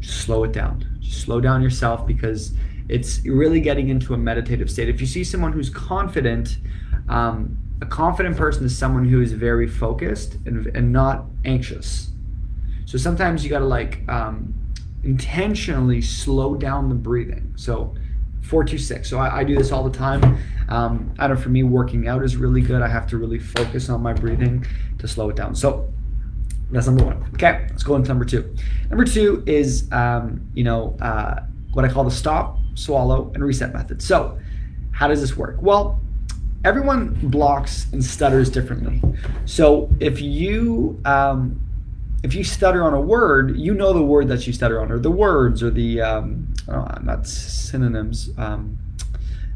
Just 0.00 0.22
slow 0.22 0.44
it 0.44 0.52
down. 0.52 0.84
Just 1.00 1.22
slow 1.22 1.40
down 1.40 1.62
yourself 1.62 2.06
because 2.06 2.54
it's 2.90 3.24
really 3.24 3.60
getting 3.60 3.88
into 3.88 4.14
a 4.14 4.18
meditative 4.18 4.70
state. 4.70 4.88
If 4.88 5.00
you 5.00 5.06
see 5.06 5.24
someone 5.24 5.52
who's 5.52 5.70
confident, 5.70 6.58
um, 7.08 7.58
a 7.80 7.86
confident 7.86 8.36
person 8.36 8.64
is 8.64 8.76
someone 8.76 9.04
who 9.04 9.22
is 9.22 9.32
very 9.32 9.68
focused 9.68 10.34
and, 10.46 10.66
and 10.76 10.92
not 10.92 11.24
anxious. 11.44 12.10
So 12.84 12.98
sometimes 12.98 13.44
you 13.44 13.50
got 13.50 13.60
to 13.60 13.66
like 13.66 14.00
um, 14.08 14.54
intentionally 15.04 16.02
slow 16.02 16.54
down 16.54 16.88
the 16.88 16.94
breathing. 16.94 17.52
So 17.56 17.94
four 18.42 18.64
two 18.64 18.78
six. 18.78 19.08
So 19.08 19.18
I, 19.18 19.38
I 19.38 19.44
do 19.44 19.54
this 19.56 19.70
all 19.70 19.84
the 19.84 19.96
time. 19.96 20.38
Um, 20.68 21.14
I 21.18 21.28
know 21.28 21.36
for 21.36 21.48
me, 21.48 21.62
working 21.62 22.08
out 22.08 22.24
is 22.24 22.36
really 22.36 22.60
good. 22.60 22.82
I 22.82 22.88
have 22.88 23.06
to 23.08 23.18
really 23.18 23.38
focus 23.38 23.88
on 23.88 24.02
my 24.02 24.12
breathing 24.12 24.66
to 24.98 25.08
slow 25.08 25.30
it 25.30 25.36
down. 25.36 25.54
So 25.54 25.92
that's 26.70 26.86
number 26.86 27.04
one. 27.04 27.24
Okay, 27.34 27.66
let's 27.70 27.82
go 27.82 27.96
into 27.96 28.08
number 28.08 28.24
two. 28.24 28.54
Number 28.88 29.04
two 29.04 29.42
is 29.46 29.90
um, 29.92 30.48
you 30.54 30.64
know 30.64 30.96
uh, 31.00 31.42
what 31.72 31.84
I 31.84 31.88
call 31.88 32.04
the 32.04 32.10
stop, 32.10 32.58
swallow, 32.80 33.30
and 33.34 33.44
reset 33.44 33.72
method. 33.72 34.02
So 34.02 34.38
how 34.92 35.08
does 35.08 35.20
this 35.20 35.36
work? 35.36 35.56
Well, 35.60 36.00
everyone 36.64 37.14
blocks 37.22 37.90
and 37.92 38.04
stutters 38.04 38.50
differently. 38.50 39.00
So 39.44 39.90
if 40.00 40.20
you 40.20 41.00
um, 41.04 41.60
if 42.22 42.34
you 42.34 42.44
stutter 42.44 42.84
on 42.84 42.92
a 42.92 43.00
word, 43.00 43.56
you 43.56 43.72
know 43.72 43.92
the 43.92 44.02
word 44.02 44.28
that 44.28 44.46
you 44.46 44.52
stutter 44.52 44.80
on, 44.80 44.92
or 44.92 44.98
the 44.98 45.10
words, 45.10 45.62
or 45.62 45.70
the 45.70 46.02
um, 46.02 46.52
oh, 46.68 46.86
not 47.02 47.26
synonyms, 47.26 48.30
um, 48.36 48.78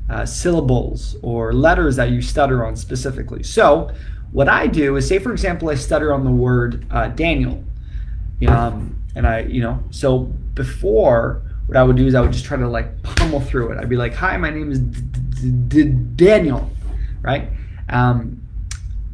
uh, 0.08 0.24
syllables, 0.24 1.16
or 1.22 1.52
letters 1.52 1.96
that 1.96 2.10
you 2.10 2.22
stutter 2.22 2.64
on 2.64 2.74
specifically. 2.76 3.42
So 3.42 3.90
what 4.32 4.48
I 4.48 4.66
do 4.66 4.96
is, 4.96 5.06
say 5.06 5.18
for 5.18 5.32
example, 5.32 5.68
I 5.68 5.74
stutter 5.74 6.12
on 6.12 6.24
the 6.24 6.30
word 6.30 6.86
uh, 6.90 7.08
Daniel, 7.08 7.62
um, 8.48 8.96
and 9.14 9.26
I, 9.26 9.40
you 9.40 9.60
know, 9.60 9.82
so 9.90 10.20
before 10.54 11.42
what 11.66 11.76
I 11.76 11.82
would 11.82 11.96
do 11.96 12.06
is 12.06 12.14
I 12.14 12.20
would 12.20 12.32
just 12.32 12.44
try 12.44 12.56
to 12.56 12.68
like 12.68 13.02
pummel 13.02 13.40
through 13.40 13.72
it. 13.72 13.78
I'd 13.78 13.88
be 13.88 13.96
like, 13.96 14.14
"Hi, 14.14 14.36
my 14.36 14.50
name 14.50 14.70
is 14.70 14.80
Daniel," 16.16 16.70
right? 17.22 17.48
Um, 17.88 18.40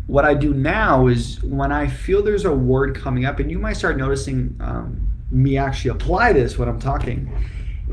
what 0.06 0.24
I 0.24 0.34
do 0.34 0.52
now 0.52 1.06
is 1.06 1.42
when 1.44 1.70
I 1.70 1.86
feel 1.86 2.22
there's 2.22 2.44
a 2.44 2.52
word 2.52 2.96
coming 2.96 3.24
up, 3.24 3.38
and 3.38 3.50
you 3.50 3.58
might 3.58 3.74
start 3.74 3.96
noticing 3.96 4.56
um, 4.60 5.06
me 5.30 5.56
actually 5.56 5.90
apply 5.90 6.32
this 6.32 6.58
when 6.58 6.68
I'm 6.68 6.80
talking, 6.80 7.32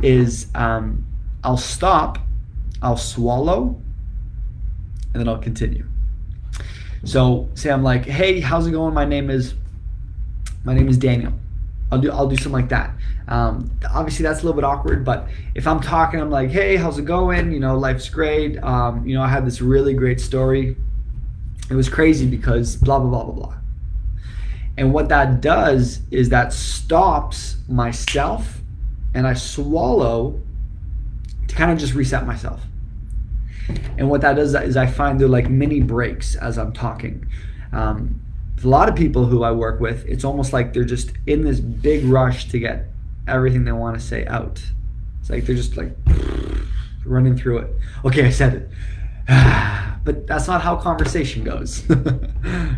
is 0.02 0.48
um, 0.56 1.06
I'll 1.44 1.58
stop, 1.58 2.18
I'll 2.82 2.98
swallow, 2.98 3.80
and 5.14 5.22
then 5.22 5.28
I'll 5.28 5.38
continue. 5.38 5.86
So 7.04 7.50
say 7.54 7.70
I'm 7.70 7.84
like, 7.84 8.06
hey, 8.06 8.40
how's 8.40 8.66
it 8.66 8.72
going? 8.72 8.94
My 8.94 9.06
name 9.06 9.30
is, 9.30 9.54
my 10.64 10.74
name 10.74 10.90
is 10.90 10.98
Daniel. 10.98 11.34
I'll 11.91 12.00
do 12.00 12.12
I'll 12.12 12.27
do 12.27 12.36
something 12.36 12.51
like 12.51 12.70
that. 12.70 12.91
Um, 13.27 13.72
obviously, 13.94 14.24
that's 14.24 14.41
a 14.41 14.44
little 14.44 14.56
bit 14.56 14.63
awkward, 14.63 15.03
but 15.03 15.27
if 15.56 15.67
I'm 15.67 15.82
talking, 15.82 16.20
I'm 16.20 16.29
like, 16.29 16.50
hey, 16.50 16.77
how's 16.77 16.98
it 16.98 17.06
going? 17.06 17.51
You 17.51 17.60
know, 17.60 17.77
life's 17.77 18.10
great. 18.10 18.58
Um, 18.63 19.06
you 19.06 19.15
know, 19.15 19.22
I 19.22 19.27
had 19.27 19.46
this 19.46 19.62
really 19.62 19.94
great 19.94 20.20
story 20.22 20.77
it 21.70 21.75
was 21.75 21.89
crazy 21.89 22.25
because 22.25 22.75
blah 22.75 23.00
blah 23.00 23.10
blah 23.10 23.24
blah 23.24 23.34
blah 23.34 23.58
and 24.77 24.94
what 24.94 25.10
that 25.10 25.41
does 25.41 26.01
is 26.12 26.29
that 26.29 26.53
stops 26.53 27.58
myself 27.67 28.62
and 29.13 29.27
i 29.27 29.34
swallow 29.34 30.39
to 31.48 31.56
kind 31.56 31.72
of 31.72 31.77
just 31.77 31.94
reset 31.94 32.25
myself 32.25 32.62
and 33.98 34.10
what 34.10 34.22
that 34.22 34.36
does 34.36 34.56
is 34.56 34.77
i 34.77 34.86
find 34.86 35.20
there 35.20 35.27
like 35.27 35.50
mini 35.50 35.82
breaks 35.82 36.36
as 36.36 36.58
i'm 36.58 36.72
talking 36.72 37.25
um, 37.74 38.22
a 38.64 38.68
lot 38.68 38.90
of 38.90 38.96
people 38.96 39.26
who 39.26 39.44
i 39.44 39.52
work 39.52 39.80
with 39.80 40.06
it's 40.06 40.24
almost 40.24 40.52
like 40.54 40.74
they're 40.74 40.84
just 40.84 41.12
in 41.28 41.44
this 41.44 41.60
big 41.60 42.04
rush 42.06 42.50
to 42.50 42.60
get 42.60 42.88
everything 43.28 43.66
they 43.66 43.72
want 43.72 44.00
to 44.00 44.06
say 44.06 44.26
out. 44.28 44.62
It's 45.20 45.30
like 45.30 45.46
they're 45.46 45.56
just 45.56 45.78
like 45.78 45.96
running 47.06 47.38
through 47.38 47.60
it. 47.60 47.76
Okay 48.06 48.26
i 48.26 48.30
said 48.30 48.54
it. 48.54 48.70
But 50.04 50.26
that's 50.26 50.48
not 50.48 50.62
how 50.62 50.78
conversation 50.78 51.44
goes. 51.44 51.84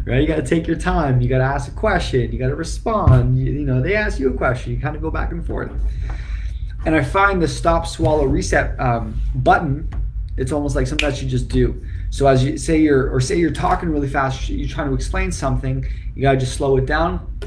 Right? 0.05 0.21
You 0.21 0.27
got 0.27 0.37
to 0.37 0.45
take 0.47 0.65
your 0.65 0.77
time. 0.77 1.21
You 1.21 1.29
got 1.29 1.37
to 1.37 1.43
ask 1.43 1.71
a 1.71 1.75
question. 1.75 2.31
You 2.31 2.39
got 2.39 2.47
to 2.47 2.55
respond. 2.55 3.37
You, 3.37 3.51
you, 3.51 3.65
know 3.65 3.79
they 3.79 3.95
ask 3.95 4.17
you 4.17 4.33
a 4.33 4.33
question. 4.33 4.73
You 4.73 4.79
kind 4.79 4.95
of 4.95 5.03
go 5.03 5.11
back 5.11 5.31
and 5.31 5.45
forth. 5.45 5.71
And 6.85 6.95
i 6.95 7.03
find 7.03 7.39
the 7.39 7.47
stop 7.47 7.85
swallow 7.85 8.25
reset 8.25 8.79
um, 8.79 9.21
button 9.35 9.87
it's 10.37 10.53
almost 10.53 10.75
like 10.75 10.87
something 10.87 11.07
that 11.07 11.21
you 11.21 11.27
just 11.27 11.49
do 11.49 11.83
so 12.09 12.27
as 12.27 12.43
you 12.43 12.57
say 12.57 12.79
you're 12.79 13.09
or 13.11 13.19
say 13.19 13.37
you're 13.37 13.51
talking 13.51 13.89
really 13.89 14.09
fast 14.09 14.49
you're 14.49 14.67
trying 14.67 14.87
to 14.87 14.93
explain 14.93 15.31
something 15.31 15.85
you 16.15 16.21
got 16.21 16.33
to 16.33 16.37
just 16.37 16.53
slow 16.53 16.77
it 16.77 16.85
down 16.85 17.39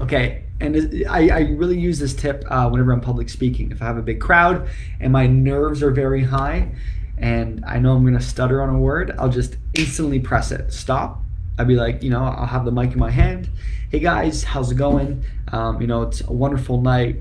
okay 0.00 0.42
and 0.60 1.04
I, 1.08 1.28
I 1.28 1.40
really 1.50 1.78
use 1.78 1.98
this 1.98 2.14
tip 2.14 2.44
uh, 2.48 2.68
whenever 2.68 2.92
i'm 2.92 3.00
public 3.00 3.28
speaking 3.28 3.70
if 3.70 3.82
i 3.82 3.84
have 3.84 3.98
a 3.98 4.02
big 4.02 4.20
crowd 4.20 4.68
and 5.00 5.12
my 5.12 5.26
nerves 5.26 5.82
are 5.82 5.90
very 5.90 6.22
high 6.22 6.72
and 7.18 7.64
I 7.66 7.78
know 7.78 7.94
I'm 7.94 8.04
gonna 8.04 8.20
stutter 8.20 8.62
on 8.62 8.74
a 8.74 8.78
word, 8.78 9.14
I'll 9.18 9.28
just 9.28 9.56
instantly 9.74 10.20
press 10.20 10.52
it. 10.52 10.72
Stop. 10.72 11.22
I'd 11.58 11.68
be 11.68 11.76
like, 11.76 12.02
you 12.02 12.10
know, 12.10 12.22
I'll 12.22 12.46
have 12.46 12.64
the 12.64 12.72
mic 12.72 12.92
in 12.92 12.98
my 12.98 13.10
hand. 13.10 13.48
Hey 13.90 14.00
guys, 14.00 14.44
how's 14.44 14.70
it 14.70 14.74
going? 14.74 15.24
Um, 15.52 15.80
you 15.80 15.86
know, 15.86 16.02
it's 16.02 16.20
a 16.20 16.32
wonderful 16.32 16.80
night, 16.82 17.16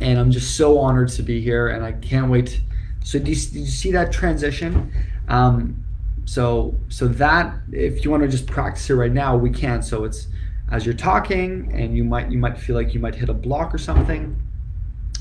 and 0.00 0.18
I'm 0.18 0.30
just 0.30 0.56
so 0.56 0.78
honored 0.78 1.10
to 1.10 1.22
be 1.22 1.40
here, 1.40 1.68
and 1.68 1.84
I 1.84 1.92
can't 1.92 2.30
wait. 2.30 2.60
So, 3.04 3.18
do 3.18 3.30
you, 3.30 3.36
did 3.36 3.54
you 3.54 3.66
see 3.66 3.92
that 3.92 4.12
transition? 4.12 4.92
Um, 5.28 5.84
so, 6.24 6.74
so 6.88 7.08
that 7.08 7.54
if 7.72 8.04
you 8.04 8.10
want 8.10 8.22
to 8.22 8.28
just 8.28 8.46
practice 8.46 8.88
it 8.90 8.94
right 8.94 9.12
now, 9.12 9.36
we 9.36 9.50
can. 9.50 9.82
So 9.82 10.04
it's 10.04 10.28
as 10.70 10.86
you're 10.86 10.94
talking, 10.94 11.70
and 11.74 11.96
you 11.96 12.04
might 12.04 12.30
you 12.30 12.38
might 12.38 12.58
feel 12.58 12.76
like 12.76 12.94
you 12.94 13.00
might 13.00 13.14
hit 13.14 13.28
a 13.28 13.34
block 13.34 13.74
or 13.74 13.78
something. 13.78 14.40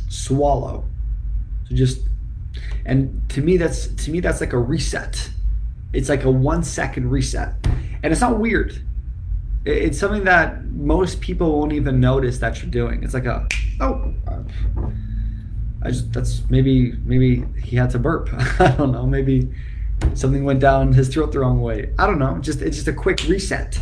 Swallow. 0.09 0.85
So 1.67 1.75
just 1.75 2.01
and 2.85 3.21
to 3.29 3.41
me 3.41 3.57
that's 3.57 3.87
to 3.87 4.11
me 4.11 4.19
that's 4.19 4.41
like 4.41 4.53
a 4.53 4.57
reset 4.57 5.29
it's 5.93 6.09
like 6.09 6.23
a 6.23 6.31
one 6.31 6.63
second 6.63 7.09
reset 7.09 7.53
and 8.03 8.11
it's 8.11 8.21
not 8.21 8.39
weird 8.39 8.81
it's 9.63 9.99
something 9.99 10.23
that 10.23 10.65
most 10.65 11.21
people 11.21 11.59
won't 11.59 11.73
even 11.73 11.99
notice 11.99 12.39
that 12.39 12.61
you're 12.61 12.71
doing 12.71 13.03
it's 13.03 13.13
like 13.13 13.25
a 13.25 13.47
oh 13.79 14.13
i 15.83 15.89
just 15.89 16.11
that's 16.11 16.49
maybe 16.49 16.93
maybe 17.03 17.45
he 17.61 17.75
had 17.75 17.89
to 17.89 17.99
burp 17.99 18.29
i 18.59 18.71
don't 18.71 18.91
know 18.91 19.05
maybe 19.05 19.47
something 20.13 20.43
went 20.43 20.59
down 20.59 20.93
his 20.93 21.07
throat 21.09 21.31
the 21.31 21.39
wrong 21.39 21.61
way 21.61 21.93
i 21.99 22.05
don't 22.05 22.19
know 22.19 22.37
just 22.39 22.61
it's 22.61 22.77
just 22.77 22.87
a 22.87 22.93
quick 22.93 23.21
reset 23.27 23.79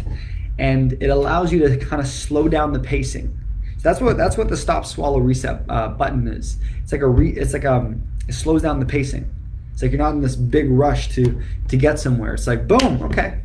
and 0.57 0.93
it 1.01 1.09
allows 1.09 1.51
you 1.51 1.59
to 1.59 1.77
kind 1.77 2.01
of 2.01 2.07
slow 2.07 2.47
down 2.47 2.73
the 2.73 2.79
pacing 2.79 3.35
so 3.77 3.83
that's 3.83 4.01
what 4.01 4.17
that's 4.17 4.37
what 4.37 4.49
the 4.49 4.57
stop 4.57 4.85
swallow 4.85 5.19
reset 5.19 5.61
uh, 5.69 5.87
button 5.87 6.27
is 6.27 6.57
it's 6.83 6.91
like 6.91 7.01
a 7.01 7.07
re, 7.07 7.31
it's 7.31 7.53
like 7.53 7.65
um 7.65 8.03
it 8.29 8.33
slows 8.33 8.61
down 8.61 8.79
the 8.79 8.85
pacing. 8.85 9.27
It's 9.73 9.81
like 9.81 9.91
you're 9.91 9.99
not 9.99 10.13
in 10.13 10.21
this 10.21 10.35
big 10.35 10.69
rush 10.69 11.09
to 11.15 11.41
to 11.67 11.77
get 11.77 11.99
somewhere. 11.99 12.35
It's 12.35 12.47
like 12.47 12.67
boom, 12.67 13.01
okay, 13.01 13.41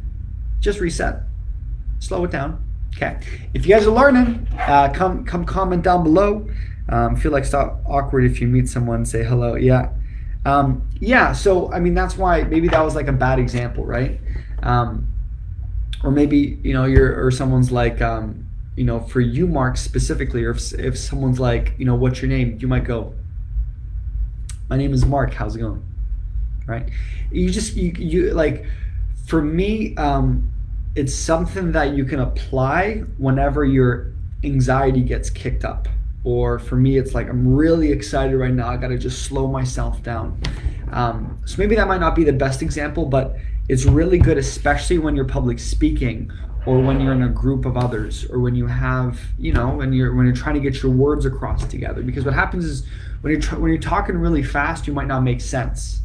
just 0.60 0.78
reset, 0.78 1.22
slow 2.00 2.24
it 2.24 2.30
down. 2.30 2.62
Okay, 2.94 3.18
if 3.54 3.66
you 3.66 3.74
guys 3.74 3.86
are 3.86 3.90
learning, 3.90 4.46
uh, 4.58 4.90
come 4.90 5.24
come 5.24 5.44
comment 5.44 5.82
down 5.82 6.04
below. 6.04 6.46
Um, 6.90 7.16
feel 7.16 7.32
like 7.32 7.46
stop 7.46 7.80
awkward 7.86 8.24
if 8.24 8.42
you 8.42 8.46
meet 8.46 8.68
someone, 8.68 9.06
say 9.06 9.24
hello. 9.24 9.54
Yeah, 9.54 9.88
um, 10.44 10.88
yeah. 11.00 11.32
So 11.32 11.72
I 11.72 11.80
mean, 11.80 11.94
that's 11.94 12.16
why 12.16 12.42
maybe 12.42 12.68
that 12.68 12.80
was 12.80 12.94
like 12.94 13.08
a 13.08 13.12
bad 13.12 13.38
example, 13.38 13.84
right? 13.84 14.20
Um, 14.62 15.08
or 16.02 16.10
maybe 16.10 16.58
you 16.62 16.72
know 16.72 16.84
you're 16.84 17.24
or 17.24 17.30
someone's 17.30 17.72
like 17.72 18.00
um, 18.02 18.46
you 18.76 18.84
know 18.84 19.00
for 19.00 19.20
you, 19.20 19.46
Mark 19.46 19.76
specifically, 19.76 20.44
or 20.44 20.50
if 20.50 20.72
if 20.74 20.98
someone's 20.98 21.40
like 21.40 21.74
you 21.78 21.84
know 21.84 21.94
what's 21.94 22.20
your 22.20 22.28
name, 22.28 22.58
you 22.60 22.68
might 22.68 22.84
go 22.84 23.14
my 24.68 24.76
name 24.76 24.92
is 24.92 25.04
Mark. 25.04 25.32
How's 25.34 25.56
it 25.56 25.60
going? 25.60 25.84
Right? 26.66 26.88
You 27.30 27.50
just 27.50 27.76
you 27.76 27.92
you 27.98 28.32
like 28.32 28.64
for 29.26 29.42
me 29.42 29.96
um 29.96 30.50
it's 30.94 31.14
something 31.14 31.72
that 31.72 31.94
you 31.94 32.04
can 32.04 32.20
apply 32.20 33.04
whenever 33.18 33.64
your 33.64 34.12
anxiety 34.42 35.00
gets 35.00 35.28
kicked 35.28 35.64
up 35.64 35.88
or 36.24 36.58
for 36.58 36.76
me 36.76 36.96
it's 36.96 37.14
like 37.14 37.28
i'm 37.28 37.54
really 37.54 37.92
excited 37.92 38.36
right 38.36 38.52
now. 38.52 38.68
I 38.68 38.76
gotta 38.76 38.98
just 38.98 39.22
slow 39.22 39.46
myself 39.46 40.02
down. 40.02 40.40
Um, 40.90 41.38
so 41.44 41.56
maybe 41.58 41.74
that 41.76 41.88
might 41.88 42.00
not 42.00 42.14
be 42.14 42.24
the 42.24 42.32
best 42.32 42.62
example 42.62 43.06
but 43.06 43.36
it's 43.68 43.84
really 43.84 44.18
good 44.18 44.38
especially 44.38 44.98
when 44.98 45.16
you're 45.16 45.24
public 45.24 45.58
speaking 45.58 46.30
or 46.66 46.80
when 46.80 47.00
you're 47.00 47.12
in 47.12 47.22
a 47.22 47.28
group 47.28 47.66
of 47.66 47.76
others 47.76 48.28
or 48.30 48.38
when 48.38 48.54
you 48.54 48.66
have 48.66 49.20
you 49.38 49.52
know 49.52 49.68
when 49.70 49.92
you're 49.92 50.14
when 50.14 50.26
you're 50.26 50.34
trying 50.34 50.54
to 50.54 50.60
get 50.60 50.82
your 50.82 50.92
words 50.92 51.26
across 51.26 51.64
together. 51.66 52.02
Because 52.02 52.24
what 52.24 52.34
happens 52.34 52.64
is 52.64 52.86
when 53.20 53.32
you're 53.32 53.40
tr- 53.40 53.56
when 53.56 53.70
you're 53.70 53.80
talking 53.80 54.16
really 54.16 54.42
fast 54.42 54.86
you 54.86 54.92
might 54.92 55.06
not 55.06 55.22
make 55.22 55.40
sense. 55.40 56.00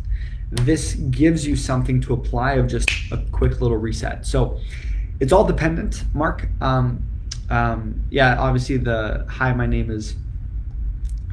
This 0.51 0.95
gives 0.95 1.45
you 1.45 1.55
something 1.55 2.01
to 2.01 2.13
apply 2.13 2.53
of 2.53 2.67
just 2.67 2.89
a 3.11 3.17
quick 3.31 3.61
little 3.61 3.77
reset. 3.77 4.25
So 4.25 4.59
it's 5.19 5.31
all 5.31 5.45
dependent 5.45 6.03
mark. 6.13 6.47
Um, 6.59 7.03
um, 7.49 8.03
yeah 8.09 8.37
obviously 8.39 8.77
the 8.77 9.25
hi 9.29 9.53
my 9.53 9.65
name 9.65 9.89
is 9.89 10.15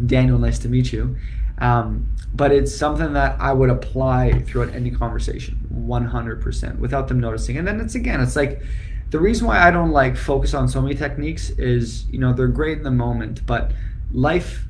daniel 0.05 0.39
nice 0.39 0.59
to 0.59 0.69
meet 0.69 0.93
you 0.93 1.17
um, 1.59 2.07
but 2.35 2.53
it's 2.53 2.75
something 2.75 3.13
that 3.15 3.41
i 3.41 3.53
would 3.53 3.71
apply 3.71 4.33
throughout 4.43 4.75
any 4.75 4.91
conversation 4.91 5.59
100% 5.75 6.79
without 6.79 7.09
them 7.09 7.21
noticing 7.21 7.57
and 7.57 7.67
then 7.67 7.81
it's 7.81 7.95
again 7.95 8.21
it's 8.21 8.37
like 8.37 8.63
the 9.11 9.21
reason 9.21 9.47
why 9.47 9.61
I 9.67 9.71
don't 9.71 9.93
like 9.93 10.17
focus 10.17 10.53
on 10.55 10.69
so 10.69 10.81
many 10.83 10.95
techniques 10.95 11.51
is, 11.51 12.07
you 12.11 12.19
know, 12.19 12.33
they're 12.33 12.49
great 12.49 12.79
in 12.79 12.85
the 12.85 12.91
moment, 12.91 13.47
but 13.47 13.73
life 14.13 14.65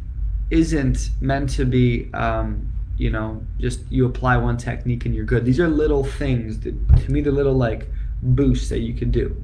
isn't 0.51 1.11
meant 1.21 1.51
to 1.51 1.65
be, 1.65 2.13
um, 2.13 2.71
you 2.99 3.11
know, 3.11 3.43
just 3.59 3.81
you 3.91 4.07
apply 4.07 4.37
one 4.37 4.57
technique 4.57 5.07
and 5.07 5.15
you're 5.15 5.25
good. 5.25 5.45
These 5.45 5.61
are 5.61 5.69
little 5.69 6.05
things 6.05 6.61
that, 6.61 6.75
to 6.99 7.11
me, 7.11 7.23
they're 7.23 7.33
little 7.33 7.55
like 7.55 7.89
boosts 8.23 8.69
that 8.69 8.81
you 8.81 8.93
can 8.93 9.11
do. 9.11 9.35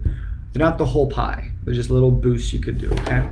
They're 0.53 0.63
not 0.63 0.77
the 0.77 0.87
whole 0.87 1.09
pie. 1.09 1.52
There's 1.65 1.77
just 1.77 1.91
little 1.91 2.11
boosts 2.11 2.53
you 2.53 2.61
could 2.61 2.79
do. 2.79 2.91
Okay. 2.91 3.29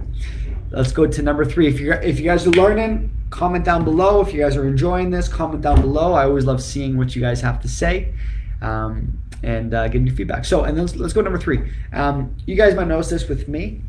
Let's 0.71 0.93
go 0.93 1.07
to 1.07 1.23
number 1.23 1.45
three. 1.45 1.67
If 1.67 1.81
you 1.81 1.93
if 1.93 2.21
you 2.21 2.25
guys 2.25 2.47
are 2.47 2.51
learning, 2.51 3.11
comment 3.31 3.65
down 3.65 3.85
below. 3.85 4.21
If 4.21 4.33
you 4.33 4.41
guys 4.41 4.57
are 4.57 4.67
enjoying 4.67 5.11
this, 5.11 5.27
comment 5.27 5.63
down 5.63 5.81
below. 5.81 6.13
I 6.13 6.25
always 6.25 6.45
love 6.45 6.63
seeing 6.63 6.97
what 6.97 7.17
you 7.17 7.23
guys 7.23 7.41
have 7.41 7.61
to 7.63 7.69
say. 7.69 8.15
Um, 8.63 9.19
and 9.43 9.73
uh, 9.73 9.89
getting 9.89 10.07
your 10.07 10.17
feedback. 10.17 10.45
So, 10.45 10.65
and 10.65 10.77
let's, 10.77 10.95
let's 10.97 11.13
go 11.13 11.23
number 11.23 11.39
three. 11.39 11.73
Um, 11.93 12.37
you 12.47 12.57
guys 12.57 12.75
might 12.75 12.89
notice 12.89 13.09
this 13.09 13.29
with 13.29 13.49
me. 13.49 13.81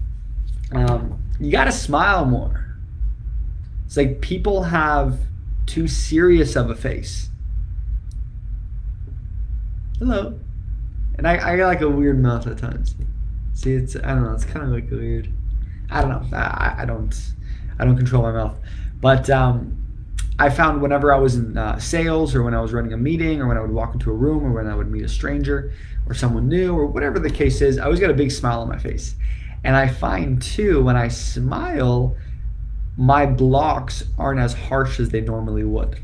Um, 0.71 1.21
you 1.39 1.51
got 1.51 1.65
to 1.65 1.71
smile 1.71 2.25
more. 2.25 2.77
It's 3.85 3.97
like 3.97 4.21
people 4.21 4.63
have 4.63 5.19
too 5.65 5.87
serious 5.87 6.55
of 6.55 6.69
a 6.69 6.75
face. 6.75 7.29
Hello. 9.99 10.39
And 11.17 11.27
I, 11.27 11.53
I 11.53 11.57
got 11.57 11.67
like 11.67 11.81
a 11.81 11.89
weird 11.89 12.21
mouth 12.21 12.47
at 12.47 12.57
times. 12.57 12.95
See, 13.53 13.73
it's 13.73 13.95
I 13.95 13.99
don't 14.13 14.23
know. 14.23 14.33
It's 14.33 14.45
kind 14.45 14.65
of 14.65 14.71
like 14.71 14.89
weird. 14.89 15.31
I 15.89 16.01
don't 16.01 16.09
know. 16.09 16.37
I, 16.37 16.75
I 16.79 16.85
don't 16.85 17.13
I 17.79 17.85
don't 17.85 17.97
control 17.97 18.23
my 18.23 18.31
mouth, 18.31 18.57
but 19.01 19.29
um, 19.29 19.77
I 20.39 20.49
found 20.49 20.81
whenever 20.81 21.13
I 21.13 21.17
was 21.19 21.35
in 21.35 21.57
uh, 21.57 21.77
sales 21.77 22.33
or 22.33 22.43
when 22.43 22.53
I 22.53 22.61
was 22.61 22.73
running 22.73 22.93
a 22.93 22.97
meeting 22.97 23.41
or 23.41 23.47
when 23.47 23.57
I 23.57 23.61
would 23.61 23.71
walk 23.71 23.93
into 23.93 24.09
a 24.09 24.13
room 24.13 24.43
or 24.43 24.51
when 24.51 24.67
I 24.67 24.75
would 24.75 24.89
meet 24.89 25.03
a 25.03 25.09
stranger 25.09 25.71
or 26.07 26.15
someone 26.15 26.49
new 26.49 26.73
or 26.75 26.87
whatever 26.87 27.19
the 27.19 27.29
case 27.29 27.61
is, 27.61 27.77
I 27.77 27.83
always 27.83 27.99
got 27.99 28.09
a 28.09 28.15
big 28.15 28.31
smile 28.31 28.61
on 28.61 28.67
my 28.67 28.79
face. 28.79 29.15
And 29.63 29.75
I 29.75 29.87
find 29.87 30.41
too 30.41 30.83
when 30.83 30.97
I 30.97 31.09
smile, 31.09 32.15
my 32.97 33.25
blocks 33.25 34.03
aren't 34.17 34.39
as 34.39 34.53
harsh 34.53 34.99
as 34.99 35.09
they 35.09 35.21
normally 35.21 35.63
would. 35.63 35.99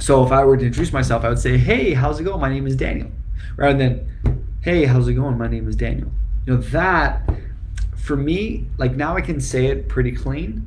So 0.00 0.24
if 0.24 0.32
I 0.32 0.44
were 0.44 0.56
to 0.56 0.66
introduce 0.66 0.92
myself, 0.92 1.24
I 1.24 1.28
would 1.28 1.38
say, 1.38 1.56
"Hey, 1.56 1.94
how's 1.94 2.18
it 2.18 2.24
going? 2.24 2.40
My 2.40 2.50
name 2.50 2.66
is 2.66 2.74
Daniel," 2.74 3.10
rather 3.56 3.78
than, 3.78 4.43
"Hey, 4.64 4.86
how's 4.86 5.08
it 5.08 5.12
going? 5.12 5.36
My 5.36 5.46
name 5.46 5.68
is 5.68 5.76
Daniel." 5.76 6.10
You 6.46 6.54
know 6.54 6.60
that 6.62 7.28
for 7.96 8.16
me, 8.16 8.66
like 8.78 8.96
now 8.96 9.14
I 9.14 9.20
can 9.20 9.38
say 9.38 9.66
it 9.66 9.90
pretty 9.90 10.12
clean, 10.12 10.66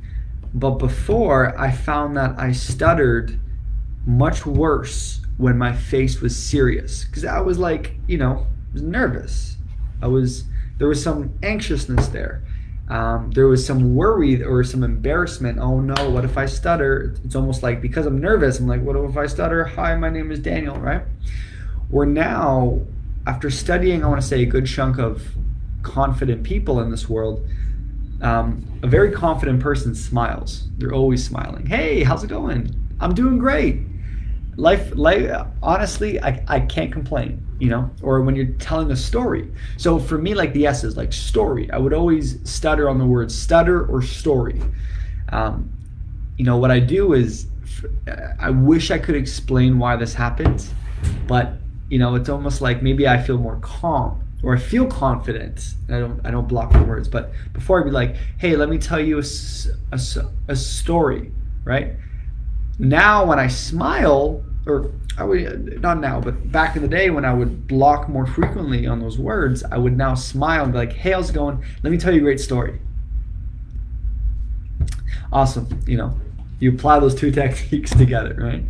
but 0.54 0.78
before 0.78 1.58
I 1.58 1.72
found 1.72 2.16
that 2.16 2.38
I 2.38 2.52
stuttered 2.52 3.40
much 4.06 4.46
worse 4.46 5.20
when 5.36 5.58
my 5.58 5.72
face 5.72 6.20
was 6.20 6.36
serious 6.36 7.04
because 7.04 7.24
I 7.24 7.40
was 7.40 7.58
like, 7.58 7.94
you 8.06 8.18
know, 8.18 8.46
was 8.72 8.82
nervous. 8.82 9.56
I 10.00 10.06
was 10.06 10.44
there 10.78 10.86
was 10.86 11.02
some 11.02 11.32
anxiousness 11.42 12.06
there. 12.06 12.44
Um, 12.88 13.32
there 13.32 13.48
was 13.48 13.66
some 13.66 13.96
worry 13.96 14.42
or 14.44 14.62
some 14.62 14.84
embarrassment. 14.84 15.58
Oh 15.58 15.80
no, 15.80 16.08
what 16.10 16.24
if 16.24 16.38
I 16.38 16.46
stutter? 16.46 17.16
It's 17.24 17.34
almost 17.34 17.64
like 17.64 17.82
because 17.82 18.06
I'm 18.06 18.20
nervous, 18.20 18.60
I'm 18.60 18.68
like, 18.68 18.82
what 18.82 18.94
if 18.94 19.16
I 19.16 19.26
stutter? 19.26 19.64
Hi, 19.64 19.96
my 19.96 20.08
name 20.08 20.30
is 20.30 20.38
Daniel, 20.38 20.76
right? 20.76 21.02
Where 21.90 22.06
now, 22.06 22.82
after 23.28 23.50
studying, 23.50 24.02
I 24.02 24.08
want 24.08 24.22
to 24.22 24.26
say 24.26 24.42
a 24.42 24.46
good 24.46 24.66
chunk 24.66 24.98
of 24.98 25.22
confident 25.82 26.42
people 26.42 26.80
in 26.80 26.90
this 26.90 27.10
world, 27.10 27.46
um, 28.22 28.64
a 28.82 28.86
very 28.86 29.12
confident 29.12 29.60
person 29.60 29.94
smiles. 29.94 30.68
They're 30.78 30.94
always 30.94 31.22
smiling. 31.22 31.66
Hey, 31.66 32.02
how's 32.02 32.24
it 32.24 32.28
going? 32.28 32.74
I'm 33.00 33.14
doing 33.14 33.36
great. 33.38 33.82
Life, 34.56 34.96
life 34.96 35.46
honestly, 35.62 36.18
I, 36.22 36.42
I 36.48 36.60
can't 36.60 36.90
complain, 36.90 37.46
you 37.60 37.68
know, 37.68 37.90
or 38.02 38.22
when 38.22 38.34
you're 38.34 38.54
telling 38.54 38.90
a 38.92 38.96
story. 38.96 39.52
So 39.76 39.98
for 39.98 40.16
me, 40.16 40.34
like 40.34 40.54
the 40.54 40.66
S 40.66 40.82
is 40.82 40.96
like 40.96 41.12
story. 41.12 41.70
I 41.70 41.76
would 41.76 41.92
always 41.92 42.38
stutter 42.50 42.88
on 42.88 42.98
the 42.98 43.06
word 43.06 43.30
stutter 43.30 43.84
or 43.86 44.00
story. 44.00 44.60
Um, 45.28 45.70
you 46.38 46.46
know, 46.46 46.56
what 46.56 46.70
I 46.70 46.80
do 46.80 47.12
is 47.12 47.46
I 48.40 48.48
wish 48.48 48.90
I 48.90 48.98
could 48.98 49.16
explain 49.16 49.78
why 49.78 49.96
this 49.96 50.14
happens, 50.14 50.72
but 51.26 51.58
you 51.88 51.98
know, 51.98 52.14
it's 52.14 52.28
almost 52.28 52.60
like 52.60 52.82
maybe 52.82 53.08
I 53.08 53.20
feel 53.22 53.38
more 53.38 53.58
calm 53.60 54.22
or 54.42 54.54
I 54.54 54.58
feel 54.58 54.86
confident. 54.86 55.74
I 55.88 55.98
don't 55.98 56.24
I 56.24 56.30
don't 56.30 56.46
block 56.46 56.72
the 56.72 56.82
words, 56.82 57.08
but 57.08 57.32
before 57.52 57.80
I'd 57.80 57.84
be 57.84 57.90
like, 57.90 58.16
hey, 58.38 58.56
let 58.56 58.68
me 58.68 58.78
tell 58.78 59.00
you 59.00 59.18
a, 59.20 59.24
a, 59.92 60.00
a 60.48 60.56
story, 60.56 61.32
right? 61.64 61.94
Now 62.78 63.24
when 63.26 63.38
I 63.38 63.48
smile, 63.48 64.44
or 64.66 64.92
I 65.16 65.24
would 65.24 65.82
not 65.82 65.98
now, 65.98 66.20
but 66.20 66.52
back 66.52 66.76
in 66.76 66.82
the 66.82 66.88
day 66.88 67.10
when 67.10 67.24
I 67.24 67.34
would 67.34 67.66
block 67.66 68.08
more 68.08 68.26
frequently 68.26 68.86
on 68.86 69.00
those 69.00 69.18
words, 69.18 69.64
I 69.64 69.78
would 69.78 69.96
now 69.96 70.14
smile 70.14 70.64
and 70.64 70.72
be 70.72 70.78
like, 70.78 70.92
"Hey, 70.92 71.12
how's 71.12 71.30
it 71.30 71.34
going? 71.34 71.64
Let 71.82 71.90
me 71.90 71.98
tell 71.98 72.12
you 72.14 72.20
a 72.20 72.22
great 72.22 72.40
story." 72.40 72.80
Awesome, 75.32 75.66
you 75.86 75.96
know, 75.96 76.16
you 76.60 76.70
apply 76.72 77.00
those 77.00 77.14
two 77.14 77.30
techniques 77.32 77.90
together, 77.90 78.36
right? 78.38 78.64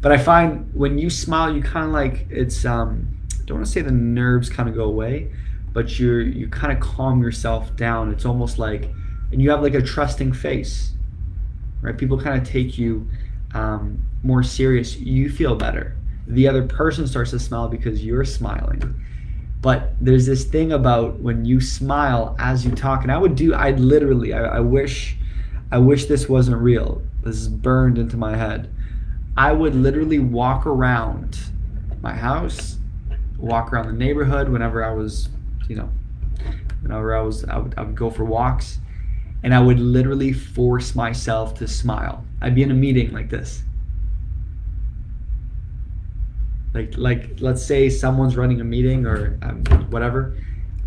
But 0.00 0.12
I 0.12 0.18
find 0.18 0.72
when 0.74 0.98
you 0.98 1.10
smile, 1.10 1.54
you 1.54 1.62
kind 1.62 1.86
of 1.86 1.92
like 1.92 2.26
it's. 2.30 2.64
Um, 2.64 3.18
I 3.32 3.44
don't 3.48 3.58
want 3.58 3.66
to 3.66 3.72
say 3.72 3.80
the 3.80 3.90
nerves 3.90 4.50
kind 4.50 4.68
of 4.68 4.74
go 4.74 4.84
away, 4.84 5.32
but 5.72 5.98
you're 5.98 6.20
you 6.20 6.48
kind 6.48 6.72
of 6.72 6.80
calm 6.80 7.22
yourself 7.22 7.74
down. 7.76 8.12
It's 8.12 8.24
almost 8.24 8.58
like, 8.58 8.90
and 9.32 9.40
you 9.40 9.50
have 9.50 9.62
like 9.62 9.74
a 9.74 9.82
trusting 9.82 10.34
face, 10.34 10.92
right? 11.80 11.96
People 11.96 12.20
kind 12.20 12.40
of 12.40 12.46
take 12.46 12.76
you 12.78 13.08
um, 13.54 14.02
more 14.22 14.42
serious, 14.42 14.96
you 14.96 15.30
feel 15.30 15.54
better. 15.54 15.96
The 16.26 16.46
other 16.48 16.66
person 16.66 17.06
starts 17.06 17.30
to 17.30 17.38
smile 17.38 17.68
because 17.68 18.04
you're 18.04 18.24
smiling. 18.24 18.94
But 19.60 19.92
there's 20.00 20.26
this 20.26 20.44
thing 20.44 20.72
about 20.72 21.18
when 21.20 21.44
you 21.44 21.60
smile 21.60 22.36
as 22.38 22.64
you 22.64 22.72
talk, 22.72 23.02
and 23.02 23.10
I 23.10 23.18
would 23.18 23.34
do, 23.34 23.54
I 23.54 23.72
literally, 23.72 24.32
I, 24.32 24.56
I 24.56 24.60
wish, 24.60 25.16
I 25.72 25.78
wish 25.78 26.06
this 26.06 26.28
wasn't 26.28 26.58
real. 26.58 27.02
This 27.22 27.36
is 27.36 27.48
burned 27.48 27.98
into 27.98 28.16
my 28.16 28.36
head. 28.36 28.72
I 29.38 29.52
would 29.52 29.76
literally 29.76 30.18
walk 30.18 30.66
around 30.66 31.38
my 32.00 32.12
house, 32.12 32.78
walk 33.38 33.72
around 33.72 33.86
the 33.86 33.92
neighborhood 33.92 34.48
whenever 34.48 34.84
I 34.84 34.92
was, 34.92 35.28
you 35.68 35.76
know, 35.76 35.88
whenever 36.82 37.16
I 37.16 37.20
was, 37.20 37.44
I 37.44 37.56
would, 37.56 37.72
I 37.76 37.82
would 37.82 37.94
go 37.94 38.10
for 38.10 38.24
walks, 38.24 38.80
and 39.44 39.54
I 39.54 39.60
would 39.60 39.78
literally 39.78 40.32
force 40.32 40.96
myself 40.96 41.54
to 41.60 41.68
smile. 41.68 42.24
I'd 42.40 42.56
be 42.56 42.64
in 42.64 42.72
a 42.72 42.74
meeting 42.74 43.12
like 43.12 43.30
this. 43.30 43.62
Like, 46.74 46.98
like 46.98 47.36
let's 47.38 47.62
say 47.62 47.90
someone's 47.90 48.36
running 48.36 48.60
a 48.60 48.64
meeting 48.64 49.06
or 49.06 49.38
um, 49.42 49.64
whatever, 49.90 50.36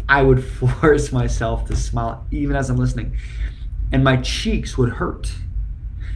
I 0.10 0.24
would 0.24 0.44
force 0.82 1.14
myself 1.14 1.68
to 1.68 1.76
smile 1.78 2.28
even 2.32 2.58
as 2.58 2.70
I'm 2.70 2.76
listening, 2.76 3.16
and 3.94 4.04
my 4.04 4.18
cheeks 4.18 4.78
would 4.78 4.90
hurt 4.90 5.32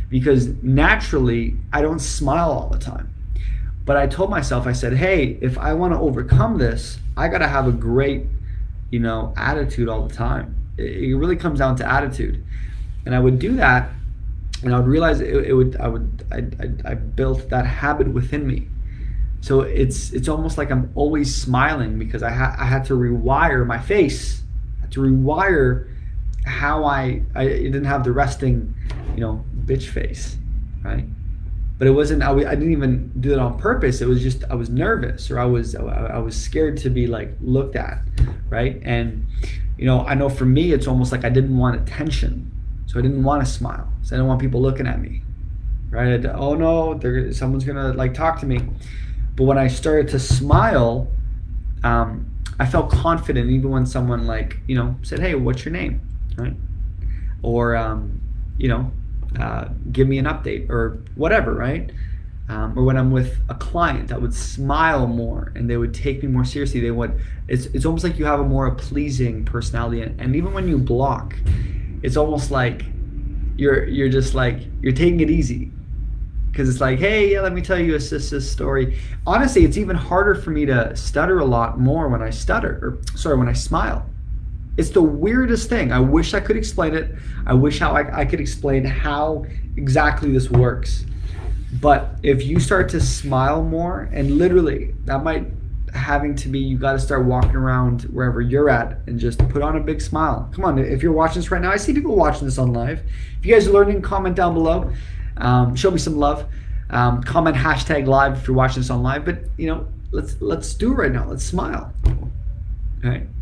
because 0.10 0.48
naturally 0.64 1.56
I 1.74 1.82
don't 1.82 2.00
smile 2.00 2.52
all 2.52 2.70
the 2.70 2.80
time. 2.80 3.14
But 3.86 3.98
I 3.98 4.08
told 4.08 4.30
myself, 4.30 4.66
I 4.66 4.72
said, 4.72 4.94
hey, 4.94 5.38
if 5.42 5.58
I 5.58 5.74
want 5.74 5.94
to 5.94 6.00
overcome 6.00 6.58
this, 6.58 6.98
I 7.16 7.28
got 7.28 7.40
to 7.40 7.48
have 7.48 7.68
a 7.68 7.72
great, 7.72 8.24
you 8.90 9.00
know, 9.00 9.34
attitude 9.38 9.88
all 9.88 10.08
the 10.08 10.14
time. 10.14 10.56
It, 10.78 11.16
really 11.16 11.36
comes 11.36 11.60
down 11.60 11.76
to 11.78 11.90
attitude. 11.90 12.44
And 13.06 13.14
I 13.14 13.20
would 13.20 13.38
do 13.38 13.56
that 13.58 13.92
and 14.64 14.74
I 14.74 14.80
would 14.80 14.88
realize 14.88 15.22
it, 15.22 15.30
it 15.30 15.54
would 15.54 15.78
I 15.78 15.88
would 15.88 16.26
I, 16.32 16.38
I, 16.38 16.92
I, 16.92 16.94
built 16.96 17.50
that 17.50 17.66
habit 17.66 18.08
within 18.08 18.48
me. 18.48 18.68
So 19.42 19.62
it's 19.62 20.12
it's 20.12 20.28
almost 20.28 20.58
like 20.58 20.72
I'm 20.72 20.92
always 20.96 21.34
smiling 21.36 22.00
because 22.00 22.24
I 22.24 22.32
ha- 22.32 22.56
I 22.58 22.66
had 22.66 22.86
to 22.86 22.94
rewire 22.94 23.66
my 23.66 23.78
face, 23.78 24.42
to 24.90 25.02
rewire 25.02 25.88
how 26.46 26.84
I 26.84 27.22
I 27.36 27.46
didn't 27.46 27.86
have 27.86 28.04
the 28.04 28.12
resting, 28.12 28.74
you 29.14 29.22
know, 29.22 29.46
bitch 29.66 29.90
face, 29.90 30.38
right? 30.84 31.06
But 31.78 31.88
it 31.88 31.92
wasn't 31.92 32.24
I, 32.24 32.32
I 32.32 32.56
didn't 32.56 32.72
even 32.72 33.12
do 33.20 33.34
it 33.34 33.40
on 33.40 33.60
purpose. 33.60 34.02
It 34.02 34.08
was 34.08 34.22
just 34.22 34.44
I 34.50 34.56
was 34.56 34.70
nervous 34.70 35.30
or 35.30 35.40
I 35.40 35.46
was 35.46 35.76
I 35.76 36.18
was 36.20 36.40
scared 36.40 36.78
to 36.78 36.90
be 36.90 37.08
like 37.08 37.32
looked 37.42 37.76
at, 37.76 38.02
right? 38.50 38.82
And 38.84 39.28
you 39.78 39.86
know 39.86 40.06
I 40.06 40.14
know 40.14 40.30
for 40.30 40.46
me 40.46 40.72
it's 40.72 40.88
almost 40.88 41.12
like 41.12 41.26
I 41.26 41.30
didn't 41.30 41.58
want 41.58 41.76
attention 41.82 42.52
so 42.86 43.00
I 43.00 43.02
didn't 43.02 43.24
want 43.24 43.46
to 43.46 43.52
smile. 43.52 43.92
So 44.04 44.16
I 44.16 44.18
didn't 44.18 44.28
want 44.28 44.40
people 44.42 44.62
looking 44.62 44.88
at 44.88 45.02
me. 45.02 45.22
Right? 45.90 46.26
oh 46.26 46.56
no, 46.56 47.00
someone's 47.32 47.64
gonna 47.64 47.94
like 47.94 48.14
talk 48.14 48.40
to 48.40 48.46
me. 48.46 48.60
But 49.36 49.44
when 49.44 49.58
I 49.58 49.68
started 49.68 50.10
to 50.10 50.20
smile, 50.20 51.08
um, 51.84 52.32
I 52.60 52.66
felt 52.66 52.90
confident 52.90 53.50
even 53.50 53.70
when 53.70 53.86
someone 53.86 54.28
like 54.28 54.60
you 54.68 54.76
know 54.76 54.96
said, 55.04 55.20
"Hey, 55.20 55.36
what's 55.36 55.64
your 55.64 55.72
name?" 55.72 56.02
Right? 56.38 56.56
Or 57.44 57.76
um, 57.76 58.22
you 58.58 58.68
know, 58.68 58.92
uh, 59.40 59.70
give 59.92 60.08
me 60.08 60.18
an 60.18 60.26
update 60.26 60.70
or 60.70 61.04
whatever. 61.16 61.54
Right? 61.54 61.92
Um, 62.48 62.78
or 62.78 62.84
when 62.84 62.96
I'm 62.96 63.12
with 63.12 63.40
a 63.50 63.56
client, 63.56 64.12
I 64.12 64.20
would 64.20 64.34
smile 64.34 65.08
more 65.08 65.52
and 65.56 65.68
they 65.68 65.78
would 65.78 65.96
take 65.96 66.22
me 66.22 66.30
more 66.30 66.46
seriously. 66.46 66.80
They 66.80 66.92
would. 66.92 67.20
It's 67.48 67.66
it's 67.68 67.86
almost 67.86 68.04
like 68.04 68.20
you 68.20 68.26
have 68.26 68.40
a 68.40 68.46
more 68.46 68.70
pleasing 68.76 69.46
personality, 69.46 70.02
and, 70.02 70.20
and 70.22 70.36
even 70.36 70.54
when 70.54 70.68
you 70.68 70.78
block, 70.78 71.36
it's 72.04 72.18
almost 72.18 72.52
like 72.52 72.84
you're 73.58 73.86
you're 73.86 74.10
just 74.10 74.34
like 74.36 74.62
you're 74.82 74.94
taking 74.94 75.22
it 75.22 75.30
easy 75.30 75.72
because 76.52 76.70
it's 76.70 76.82
like 76.82 77.00
hey 77.00 77.34
yeah 77.34 77.42
let 77.42 77.54
me 77.54 77.62
tell 77.62 77.80
you 77.80 77.96
a 77.96 78.00
sister 78.00 78.40
story 78.42 78.98
honestly 79.26 79.64
it's 79.64 79.78
even 79.78 79.96
harder 79.96 80.36
for 80.36 80.52
me 80.52 80.66
to 80.66 80.96
stutter 80.96 81.40
a 81.40 81.46
lot 81.46 81.80
more 81.80 82.08
when 82.10 82.22
i 82.22 82.30
stutter 82.30 82.80
or 82.82 83.18
sorry 83.18 83.38
when 83.38 83.48
i 83.48 83.54
smile 83.54 84.06
it's 84.78 84.90
the 84.90 85.02
weirdest 85.02 85.70
thing 85.70 85.92
i 85.92 86.00
wish 86.00 86.34
i 86.34 86.40
could 86.40 86.58
explain 86.58 86.94
it 86.94 87.16
i 87.46 87.54
wish 87.54 87.80
how 87.80 87.92
I, 87.92 88.22
I 88.22 88.26
could 88.26 88.40
explain 88.40 88.84
how 88.84 89.46
exactly 89.78 90.32
this 90.32 90.50
works 90.50 91.06
but 91.82 92.18
if 92.24 92.44
you 92.44 92.60
start 92.60 92.90
to 92.90 93.02
smile 93.02 93.64
more 93.64 94.10
and 94.14 94.38
literally 94.38 94.94
that 95.06 95.24
might 95.24 95.46
having 95.96 96.36
to 96.36 96.50
be 96.50 96.60
you 96.60 96.78
got 96.78 96.94
to 96.94 97.00
start 97.00 97.26
walking 97.26 97.56
around 97.56 98.04
wherever 98.04 98.42
you're 98.42 98.70
at 98.70 99.00
and 99.08 99.20
just 99.20 99.40
put 99.50 99.62
on 99.62 99.78
a 99.78 99.80
big 99.80 100.02
smile. 100.02 100.50
Come 100.54 100.66
on, 100.66 100.78
if 100.78 101.02
you're 101.02 101.14
watching 101.14 101.42
this 101.42 101.50
right 101.50 101.62
now, 101.62 101.72
I 101.72 101.78
see 101.78 101.94
people 101.94 102.16
watching 102.16 102.46
this 102.46 102.58
on 102.58 102.74
live. 102.74 103.02
If 103.40 103.46
you 103.46 103.54
guys 103.54 103.68
are 103.68 103.72
learning, 103.72 104.02
comment 104.02 104.36
down 104.36 104.54
below. 104.54 104.92
Um, 105.38 105.76
show 105.76 105.92
me 105.92 105.98
some 105.98 106.18
love. 106.18 106.46
Um, 106.90 107.24
comment 107.24 107.56
hashtag 107.56 108.06
live 108.08 108.38
if 108.38 108.48
you're 108.48 108.58
watching 108.58 108.82
this 108.82 108.90
on 108.90 109.02
live. 109.02 109.26
But 109.26 109.40
you 109.58 109.68
know, 109.68 109.88
let's 110.12 110.40
let's 110.42 110.74
do 110.74 110.92
it 110.92 110.96
right 110.96 111.12
now. 111.12 111.28
Let's 111.28 111.44
smile. 111.44 111.94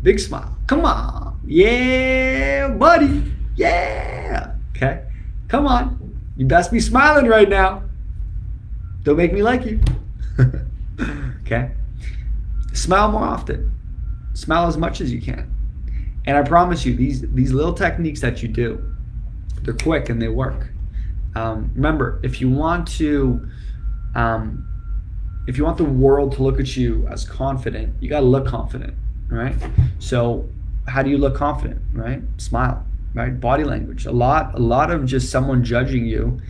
Big 0.02 0.20
smile. 0.20 0.56
Come 0.66 0.84
on, 0.84 1.40
yeah, 1.46 2.68
buddy, 2.68 3.32
yeah. 3.56 4.54
Okay, 4.76 5.04
come 5.48 5.66
on. 5.66 6.00
You 6.36 6.46
best 6.46 6.72
be 6.72 6.80
smiling 6.80 7.26
right 7.26 7.48
now. 7.48 7.84
Don't 9.04 9.16
make 9.16 9.32
me 9.32 9.42
like 9.42 9.64
you. 9.64 9.80
okay? 11.42 11.70
Smile 12.72 13.12
more 13.12 13.22
often. 13.22 13.70
Smile 14.32 14.66
as 14.66 14.76
much 14.76 15.00
as 15.00 15.12
you 15.12 15.20
can. 15.20 15.50
And 16.26 16.36
I 16.36 16.42
promise 16.42 16.84
you, 16.84 16.96
these 16.96 17.20
these 17.32 17.52
little 17.52 17.74
techniques 17.74 18.20
that 18.20 18.42
you 18.42 18.48
do, 18.48 18.82
they're 19.62 19.74
quick 19.74 20.08
and 20.08 20.20
they 20.20 20.28
work. 20.28 20.70
Um, 21.36 21.70
remember, 21.74 22.20
if 22.22 22.40
you 22.40 22.50
want 22.50 22.88
to, 22.98 23.48
um, 24.14 24.66
if 25.46 25.58
you 25.58 25.64
want 25.64 25.76
the 25.76 25.84
world 25.84 26.32
to 26.36 26.42
look 26.42 26.58
at 26.58 26.76
you 26.76 27.06
as 27.08 27.24
confident, 27.24 27.94
you 28.00 28.08
got 28.08 28.20
to 28.20 28.26
look 28.26 28.46
confident, 28.46 28.94
right? 29.28 29.54
So, 29.98 30.48
how 30.86 31.02
do 31.02 31.10
you 31.10 31.18
look 31.18 31.34
confident, 31.34 31.80
right? 31.92 32.22
Smile, 32.36 32.84
right? 33.14 33.38
Body 33.38 33.64
language. 33.64 34.06
A 34.06 34.12
lot, 34.12 34.54
a 34.54 34.58
lot 34.58 34.90
of 34.90 35.06
just 35.06 35.30
someone 35.30 35.64
judging 35.64 36.06
you 36.06 36.40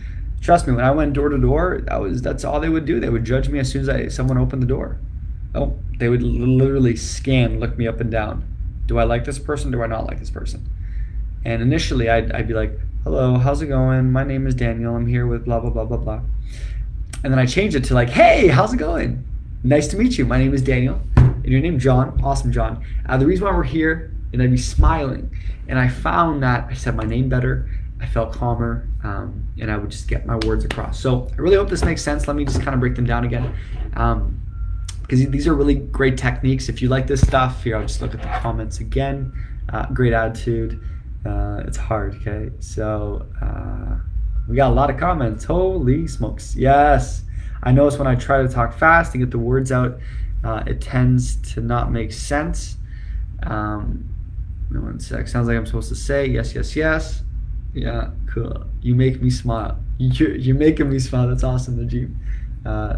Trust 0.45 0.67
me, 0.67 0.73
when 0.73 0.85
I 0.85 0.91
went 0.91 1.13
door 1.13 1.29
to 1.29 1.39
door, 1.39 1.81
that 1.85 1.99
was 1.99 2.21
that's 2.21 2.43
all 2.43 2.59
they 2.59 2.69
would 2.69 2.85
do. 2.85 2.99
They 2.99 3.09
would 3.09 3.25
judge 3.25 3.49
me 3.49 3.57
as 3.57 3.71
soon 3.71 3.81
as 3.81 3.89
I 3.89 4.09
someone 4.09 4.37
opened 4.37 4.61
the 4.61 4.67
door. 4.67 4.99
Oh, 5.55 5.75
they 5.97 6.07
would 6.07 6.21
literally 6.21 6.95
scan, 6.95 7.59
look 7.59 7.79
me 7.79 7.87
up 7.87 7.99
and 7.99 8.11
down. 8.11 8.43
Do 8.85 8.99
I 8.99 9.05
like 9.05 9.25
this 9.25 9.39
person? 9.39 9.71
Do 9.71 9.81
I 9.81 9.87
not 9.87 10.05
like 10.05 10.19
this 10.19 10.29
person? 10.29 10.69
And 11.43 11.63
initially, 11.63 12.11
I'd, 12.11 12.31
I'd 12.31 12.47
be 12.47 12.53
like, 12.53 12.77
"Hello, 13.03 13.39
how's 13.39 13.63
it 13.63 13.69
going? 13.69 14.11
My 14.11 14.23
name 14.23 14.45
is 14.45 14.53
Daniel. 14.53 14.95
I'm 14.95 15.07
here 15.07 15.25
with 15.25 15.45
blah 15.45 15.61
blah 15.61 15.71
blah 15.71 15.85
blah 15.85 15.97
blah." 15.97 16.21
And 17.23 17.33
then 17.33 17.39
I 17.39 17.47
changed 17.47 17.75
it 17.75 17.83
to 17.85 17.95
like, 17.95 18.09
"Hey, 18.09 18.47
how's 18.47 18.71
it 18.71 18.77
going? 18.77 19.25
Nice 19.63 19.87
to 19.87 19.97
meet 19.97 20.19
you. 20.19 20.27
My 20.27 20.37
name 20.37 20.53
is 20.53 20.61
Daniel, 20.61 21.01
and 21.45 21.53
your 21.53 21.61
name 21.61 21.77
John. 21.77 22.19
Awesome, 22.23 22.51
John. 22.51 22.83
Uh, 23.07 23.17
the 23.17 23.25
reason 23.25 23.45
why 23.45 23.55
we're 23.55 23.63
here, 23.63 24.11
and 24.33 24.41
I'd 24.41 24.51
be 24.51 24.57
smiling, 24.57 25.29
and 25.67 25.77
I 25.77 25.87
found 25.87 26.41
that 26.41 26.67
I 26.69 26.73
said 26.73 26.95
my 26.95 27.03
name 27.03 27.29
better. 27.29 27.69
I 28.01 28.07
felt 28.07 28.33
calmer, 28.33 28.89
um, 29.03 29.47
and 29.59 29.71
I 29.71 29.77
would 29.77 29.91
just 29.91 30.07
get 30.07 30.25
my 30.25 30.37
words 30.37 30.65
across. 30.65 30.99
So 30.99 31.29
I 31.31 31.35
really 31.35 31.55
hope 31.55 31.69
this 31.69 31.85
makes 31.85 32.01
sense. 32.01 32.27
Let 32.27 32.35
me 32.35 32.45
just 32.45 32.61
kind 32.61 32.73
of 32.73 32.79
break 32.79 32.95
them 32.95 33.05
down 33.05 33.23
again. 33.23 33.55
Um, 33.93 34.41
because 35.03 35.27
these 35.29 35.45
are 35.45 35.53
really 35.53 35.75
great 35.75 36.17
techniques. 36.17 36.67
If 36.67 36.81
you 36.81 36.89
like 36.89 37.05
this 37.05 37.21
stuff, 37.21 37.63
here 37.63 37.77
I'll 37.77 37.83
just 37.83 38.01
look 38.01 38.15
at 38.15 38.23
the 38.23 38.39
comments 38.41 38.79
again. 38.79 39.31
Uh, 39.69 39.85
great 39.93 40.13
attitude. 40.13 40.81
Uh, 41.23 41.61
it's 41.67 41.77
hard, 41.77 42.15
okay? 42.15 42.51
So 42.59 43.27
uh, 43.39 43.99
we 44.49 44.55
got 44.55 44.71
a 44.71 44.73
lot 44.73 44.89
of 44.89 44.97
comments. 44.97 45.43
Holy 45.43 46.07
smokes! 46.07 46.55
Yes, 46.55 47.21
I 47.61 47.71
notice 47.71 47.99
when 47.99 48.07
I 48.07 48.15
try 48.15 48.41
to 48.41 48.49
talk 48.49 48.75
fast 48.77 49.13
and 49.13 49.23
get 49.23 49.29
the 49.29 49.37
words 49.37 49.71
out, 49.71 49.99
uh, 50.45 50.63
it 50.67 50.79
tends 50.79 51.37
to 51.53 51.59
not 51.59 51.91
make 51.91 52.13
sense. 52.13 52.77
Um, 53.43 54.07
one 54.69 54.99
sec. 54.99 55.27
Sounds 55.27 55.47
like 55.47 55.57
I'm 55.57 55.65
supposed 55.65 55.89
to 55.89 55.95
say 55.95 56.27
yes, 56.27 56.53
yes, 56.53 56.75
yes. 56.75 57.23
Yeah, 57.73 58.11
cool. 58.27 58.65
You 58.81 58.93
make 58.93 59.21
me 59.21 59.29
smile. 59.29 59.79
You're, 59.97 60.35
you're 60.35 60.55
making 60.55 60.89
me 60.89 60.99
smile. 60.99 61.27
That's 61.27 61.43
awesome, 61.43 61.77
Najib. 61.77 62.13
Uh, 62.65 62.97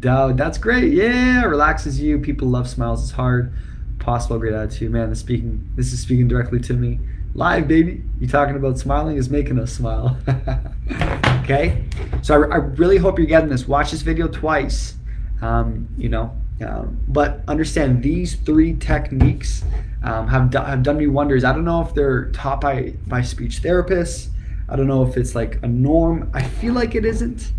that's 0.00 0.56
great. 0.58 0.92
Yeah, 0.92 1.44
relaxes 1.44 2.00
you. 2.00 2.18
People 2.18 2.48
love 2.48 2.68
smiles. 2.68 3.02
It's 3.02 3.12
hard. 3.12 3.52
Possible 3.98 4.38
great 4.38 4.54
attitude. 4.54 4.90
Man, 4.90 5.10
this 5.10 5.20
speaking 5.20 5.70
this 5.76 5.92
is 5.92 6.00
speaking 6.00 6.28
directly 6.28 6.60
to 6.60 6.74
me. 6.74 6.98
Live, 7.34 7.68
baby. 7.68 8.02
You 8.20 8.26
talking 8.26 8.56
about 8.56 8.78
smiling 8.78 9.16
is 9.16 9.28
making 9.28 9.58
us 9.58 9.72
smile. 9.72 10.16
okay? 11.42 11.84
So 12.22 12.42
I, 12.44 12.54
I, 12.54 12.56
really 12.56 12.96
hope 12.96 13.18
you're 13.18 13.26
getting 13.26 13.50
this. 13.50 13.68
Watch 13.68 13.90
this 13.90 14.02
video 14.02 14.28
twice. 14.28 14.94
Um, 15.42 15.88
you 15.98 16.08
know, 16.08 16.34
um, 16.62 16.98
but 17.08 17.42
understand 17.48 18.02
these 18.02 18.34
three 18.36 18.74
techniques 18.74 19.64
um, 20.02 20.28
have, 20.28 20.50
do, 20.50 20.58
have 20.58 20.82
done 20.82 20.98
me 20.98 21.06
wonders. 21.06 21.44
I 21.44 21.52
don't 21.52 21.64
know 21.64 21.80
if 21.82 21.94
they're 21.94 22.30
taught 22.30 22.60
by, 22.60 22.94
by 23.06 23.22
speech 23.22 23.62
therapists. 23.62 24.28
I 24.68 24.76
don't 24.76 24.86
know 24.86 25.04
if 25.04 25.16
it's 25.16 25.34
like 25.34 25.58
a 25.62 25.66
norm. 25.66 26.30
I 26.32 26.42
feel 26.42 26.74
like 26.74 26.94
it 26.94 27.04
isn't. 27.04 27.52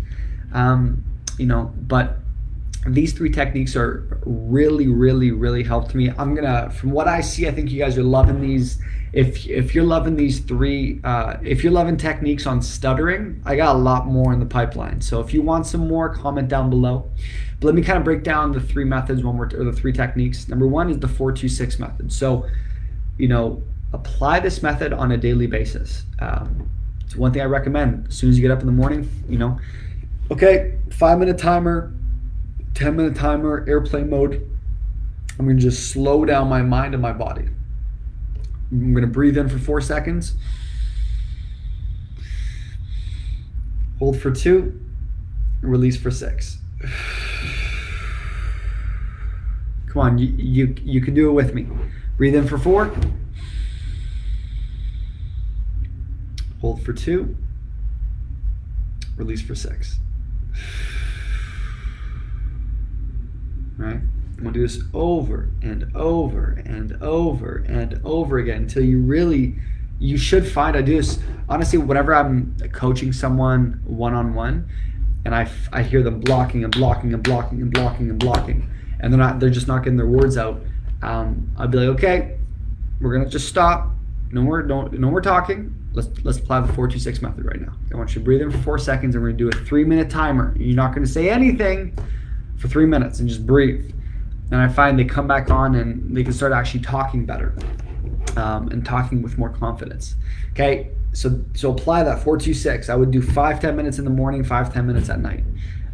Um, 0.52 1.04
you 1.38 1.46
know, 1.46 1.72
but 1.76 2.18
these 2.88 3.12
three 3.12 3.30
techniques 3.30 3.76
are 3.76 4.20
really, 4.24 4.88
really, 4.88 5.30
really 5.30 5.62
helped 5.62 5.94
me. 5.94 6.10
I'm 6.10 6.34
gonna, 6.34 6.70
from 6.70 6.90
what 6.90 7.08
I 7.08 7.20
see, 7.20 7.48
I 7.48 7.52
think 7.52 7.70
you 7.70 7.78
guys 7.78 7.96
are 7.98 8.02
loving 8.02 8.40
these. 8.40 8.78
If 9.12 9.46
if 9.46 9.74
you're 9.74 9.84
loving 9.84 10.16
these 10.16 10.40
three, 10.40 11.00
uh, 11.04 11.36
if 11.42 11.62
you're 11.62 11.72
loving 11.72 11.96
techniques 11.96 12.46
on 12.46 12.60
stuttering, 12.60 13.40
I 13.44 13.56
got 13.56 13.76
a 13.76 13.78
lot 13.78 14.06
more 14.06 14.32
in 14.32 14.40
the 14.40 14.46
pipeline. 14.46 15.00
So 15.00 15.20
if 15.20 15.32
you 15.32 15.42
want 15.42 15.66
some 15.66 15.88
more, 15.88 16.14
comment 16.14 16.48
down 16.48 16.68
below. 16.68 17.10
But 17.58 17.66
let 17.66 17.74
me 17.74 17.82
kind 17.82 17.96
of 17.96 18.04
break 18.04 18.22
down 18.22 18.52
the 18.52 18.60
three 18.60 18.84
methods 18.84 19.22
one 19.24 19.36
more, 19.36 19.46
or 19.54 19.64
the 19.64 19.72
three 19.72 19.92
techniques. 19.92 20.48
Number 20.48 20.66
one 20.66 20.90
is 20.90 20.98
the 20.98 21.08
four 21.08 21.32
two 21.32 21.48
six 21.48 21.78
method. 21.78 22.12
So, 22.12 22.46
you 23.16 23.28
know, 23.28 23.62
apply 23.94 24.40
this 24.40 24.62
method 24.62 24.92
on 24.92 25.12
a 25.12 25.16
daily 25.16 25.46
basis. 25.46 26.04
Um, 26.18 26.68
it's 27.00 27.16
one 27.16 27.32
thing 27.32 27.40
I 27.40 27.46
recommend. 27.46 28.08
As 28.08 28.16
soon 28.16 28.28
as 28.30 28.36
you 28.36 28.42
get 28.42 28.50
up 28.50 28.60
in 28.60 28.66
the 28.66 28.72
morning, 28.72 29.08
you 29.28 29.38
know, 29.38 29.58
okay, 30.30 30.76
five 30.90 31.18
minute 31.18 31.38
timer, 31.38 31.94
10 32.76 32.94
minute 32.94 33.16
timer, 33.16 33.64
airplane 33.66 34.10
mode. 34.10 34.48
I'm 35.38 35.46
to 35.58 35.62
just 35.62 35.90
slow 35.90 36.26
down 36.26 36.48
my 36.48 36.60
mind 36.60 36.92
and 36.92 37.02
my 37.02 37.12
body. 37.12 37.48
I'm 38.70 38.92
to 39.02 39.06
breathe 39.06 39.38
in 39.38 39.48
for 39.48 39.58
four 39.58 39.80
seconds. 39.80 40.34
Hold 43.98 44.20
for 44.20 44.30
two. 44.30 44.78
Release 45.62 45.96
for 45.96 46.10
six. 46.10 46.58
Come 49.86 50.02
on, 50.02 50.18
you, 50.18 50.34
you, 50.36 50.74
you 50.84 51.00
can 51.00 51.14
do 51.14 51.30
it 51.30 51.32
with 51.32 51.54
me. 51.54 51.66
Breathe 52.18 52.34
in 52.34 52.46
for 52.46 52.58
four. 52.58 52.94
Hold 56.60 56.82
for 56.82 56.92
two. 56.92 57.36
Release 59.16 59.40
for 59.40 59.54
six. 59.54 59.98
Right? 63.76 64.00
I'm 64.38 64.42
gonna 64.42 64.52
do 64.52 64.62
this 64.62 64.82
over 64.92 65.48
and 65.62 65.90
over 65.96 66.62
and 66.66 67.02
over 67.02 67.64
and 67.66 68.00
over 68.04 68.38
again 68.38 68.62
until 68.62 68.84
you 68.84 69.00
really, 69.00 69.56
you 69.98 70.18
should 70.18 70.46
find. 70.46 70.76
I 70.76 70.82
do 70.82 70.96
this 70.96 71.18
honestly. 71.48 71.78
Whenever 71.78 72.14
I'm 72.14 72.54
coaching 72.72 73.12
someone 73.12 73.80
one 73.84 74.12
on 74.12 74.34
one, 74.34 74.68
and 75.24 75.34
I, 75.34 75.48
I 75.72 75.82
hear 75.82 76.02
them 76.02 76.20
blocking 76.20 76.64
and 76.64 76.72
blocking 76.72 77.14
and 77.14 77.22
blocking 77.22 77.62
and 77.62 77.72
blocking 77.72 78.10
and 78.10 78.18
blocking, 78.18 78.68
and 79.00 79.12
they're 79.12 79.18
not, 79.18 79.40
they're 79.40 79.50
just 79.50 79.68
not 79.68 79.82
getting 79.82 79.96
their 79.96 80.06
words 80.06 80.36
out. 80.36 80.60
Um, 81.02 81.50
I'd 81.58 81.70
be 81.70 81.78
like, 81.78 81.88
okay, 81.96 82.36
we're 83.00 83.16
gonna 83.16 83.30
just 83.30 83.48
stop. 83.48 83.90
No 84.32 84.42
more, 84.42 84.62
don't, 84.62 84.92
no 84.92 85.10
more 85.10 85.20
talking. 85.22 85.74
Let's 85.92 86.08
let's 86.24 86.38
apply 86.38 86.60
the 86.60 86.72
four 86.74 86.88
two 86.88 86.98
six 86.98 87.22
method 87.22 87.46
right 87.46 87.60
now. 87.60 87.72
I 87.90 87.96
want 87.96 88.10
you 88.10 88.20
to 88.20 88.24
breathe 88.24 88.42
in 88.42 88.50
for 88.50 88.58
four 88.58 88.78
seconds, 88.78 89.14
and 89.14 89.24
we're 89.24 89.30
gonna 89.30 89.38
do 89.38 89.48
a 89.48 89.64
three 89.64 89.84
minute 89.84 90.10
timer. 90.10 90.54
You're 90.58 90.76
not 90.76 90.94
gonna 90.94 91.06
say 91.06 91.30
anything 91.30 91.96
for 92.58 92.68
three 92.68 92.86
minutes 92.86 93.20
and 93.20 93.28
just 93.28 93.46
breathe. 93.46 93.92
And 94.50 94.60
I 94.60 94.68
find 94.68 94.98
they 94.98 95.04
come 95.04 95.26
back 95.26 95.50
on 95.50 95.74
and 95.74 96.16
they 96.16 96.22
can 96.22 96.32
start 96.32 96.52
actually 96.52 96.80
talking 96.80 97.26
better 97.26 97.54
um, 98.36 98.68
and 98.68 98.84
talking 98.84 99.22
with 99.22 99.38
more 99.38 99.50
confidence. 99.50 100.14
Okay, 100.52 100.90
so 101.12 101.40
so 101.54 101.72
apply 101.72 102.04
that 102.04 102.22
four 102.22 102.38
two 102.38 102.54
six. 102.54 102.88
I 102.88 102.94
would 102.94 103.10
do 103.10 103.20
five 103.20 103.60
ten 103.60 103.76
minutes 103.76 103.98
in 103.98 104.04
the 104.04 104.10
morning, 104.10 104.44
five 104.44 104.72
ten 104.72 104.86
minutes 104.86 105.10
at 105.10 105.20
night, 105.20 105.44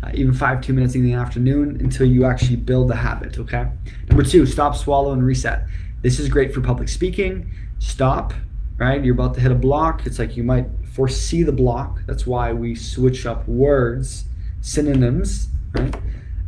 uh, 0.03 0.11
even 0.15 0.35
five 0.35 0.61
two 0.61 0.75
minutes 0.75 0.95
in 0.95 1.03
the 1.03 1.15
afternoon 1.15 1.79
until 1.81 2.07
you 2.07 2.27
actually 2.27 2.57
build 2.57 2.89
the 2.89 2.97
habit. 2.97 3.39
Okay. 3.39 3.67
Number 4.09 4.23
two, 4.23 4.45
stop, 4.45 4.77
swallow, 4.77 5.13
and 5.13 5.25
reset. 5.25 5.67
This 6.03 6.19
is 6.19 6.29
great 6.29 6.53
for 6.53 6.61
public 6.61 6.89
speaking. 6.89 7.51
Stop. 7.79 8.35
Right, 8.79 9.05
you're 9.05 9.15
about 9.15 9.35
to 9.35 9.41
hit 9.41 9.53
a 9.53 9.55
block. 9.55 10.07
It's 10.07 10.19
like 10.19 10.37
you 10.37 10.43
might 10.43 10.67
foresee 10.93 11.45
the 11.45 11.53
block. 11.53 12.01
That's 12.07 12.27
why 12.27 12.53
we 12.53 12.75
switch 12.75 13.27
up 13.27 13.47
words, 13.47 14.25
synonyms. 14.61 15.49
Right 15.73 15.95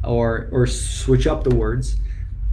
or 0.06 0.48
or 0.52 0.66
switch 0.66 1.26
up 1.26 1.44
the 1.44 1.54
words, 1.54 1.96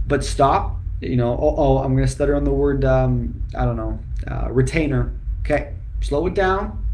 but 0.06 0.24
stop. 0.24 0.78
You 1.00 1.16
know, 1.16 1.32
oh, 1.32 1.54
oh 1.56 1.78
I'm 1.78 1.96
to 1.96 2.06
stutter 2.06 2.36
on 2.36 2.44
the 2.44 2.52
word. 2.52 2.84
Um, 2.84 3.42
I 3.56 3.64
don't 3.64 3.76
know, 3.76 3.98
uh, 4.30 4.50
retainer. 4.50 5.12
Okay, 5.40 5.74
slow 6.00 6.26
it 6.26 6.34
down. 6.34 6.84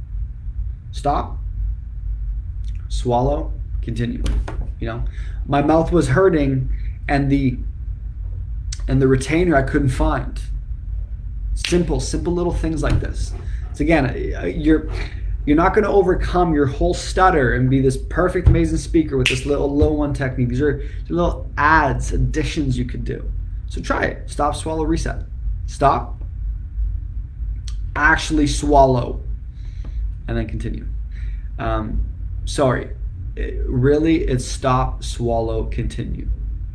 Stop. 0.92 1.38
Swallow. 2.88 3.53
Continue. 3.83 4.23
You 4.81 4.88
know, 4.88 5.05
my 5.47 5.62
mouth 5.62 5.92
was 5.92 6.09
hurting, 6.09 6.71
and 7.09 7.31
the 7.31 7.59
and 8.88 9.03
the 9.03 9.09
retainer 9.09 9.55
I 9.55 9.62
couldn't 9.62 9.90
find. 9.90 10.40
Simple, 11.55 12.01
simple 12.01 12.33
little 12.33 12.53
things 12.53 12.83
like 12.83 13.01
this. 13.01 13.33
So 13.75 13.83
again, 13.83 14.07
uh, 14.07 14.47
you're 14.47 14.90
You're 15.49 15.57
not 15.57 15.73
going 15.73 15.85
to 15.85 15.91
overcome 15.91 16.53
your 16.53 16.67
whole 16.67 16.93
stutter 16.93 17.55
and 17.55 17.71
be 17.71 17.81
this 17.81 17.97
perfect, 17.97 18.49
amazing 18.49 18.77
speaker 18.77 19.17
with 19.17 19.29
this 19.29 19.47
little 19.47 19.75
low 19.75 19.95
one 19.95 20.13
technique. 20.13 20.51
These 20.51 20.61
are 20.61 20.87
little 21.09 21.51
adds, 21.57 22.13
additions 22.13 22.77
you 22.77 22.85
could 22.85 23.03
do. 23.03 23.33
So 23.67 23.81
try 23.81 24.05
it. 24.05 24.29
Stop, 24.29 24.55
swallow, 24.55 24.85
reset. 24.85 25.23
Stop. 25.65 26.23
Actually 27.97 28.47
swallow. 28.47 29.23
And 30.29 30.37
then 30.37 30.47
continue. 30.49 30.87
Um, 31.59 32.05
sorry. 32.45 32.91
It, 33.35 33.65
really, 33.65 34.25
it's 34.25 34.45
stop, 34.45 35.03
swallow, 35.03 35.65
continue. 35.65 36.29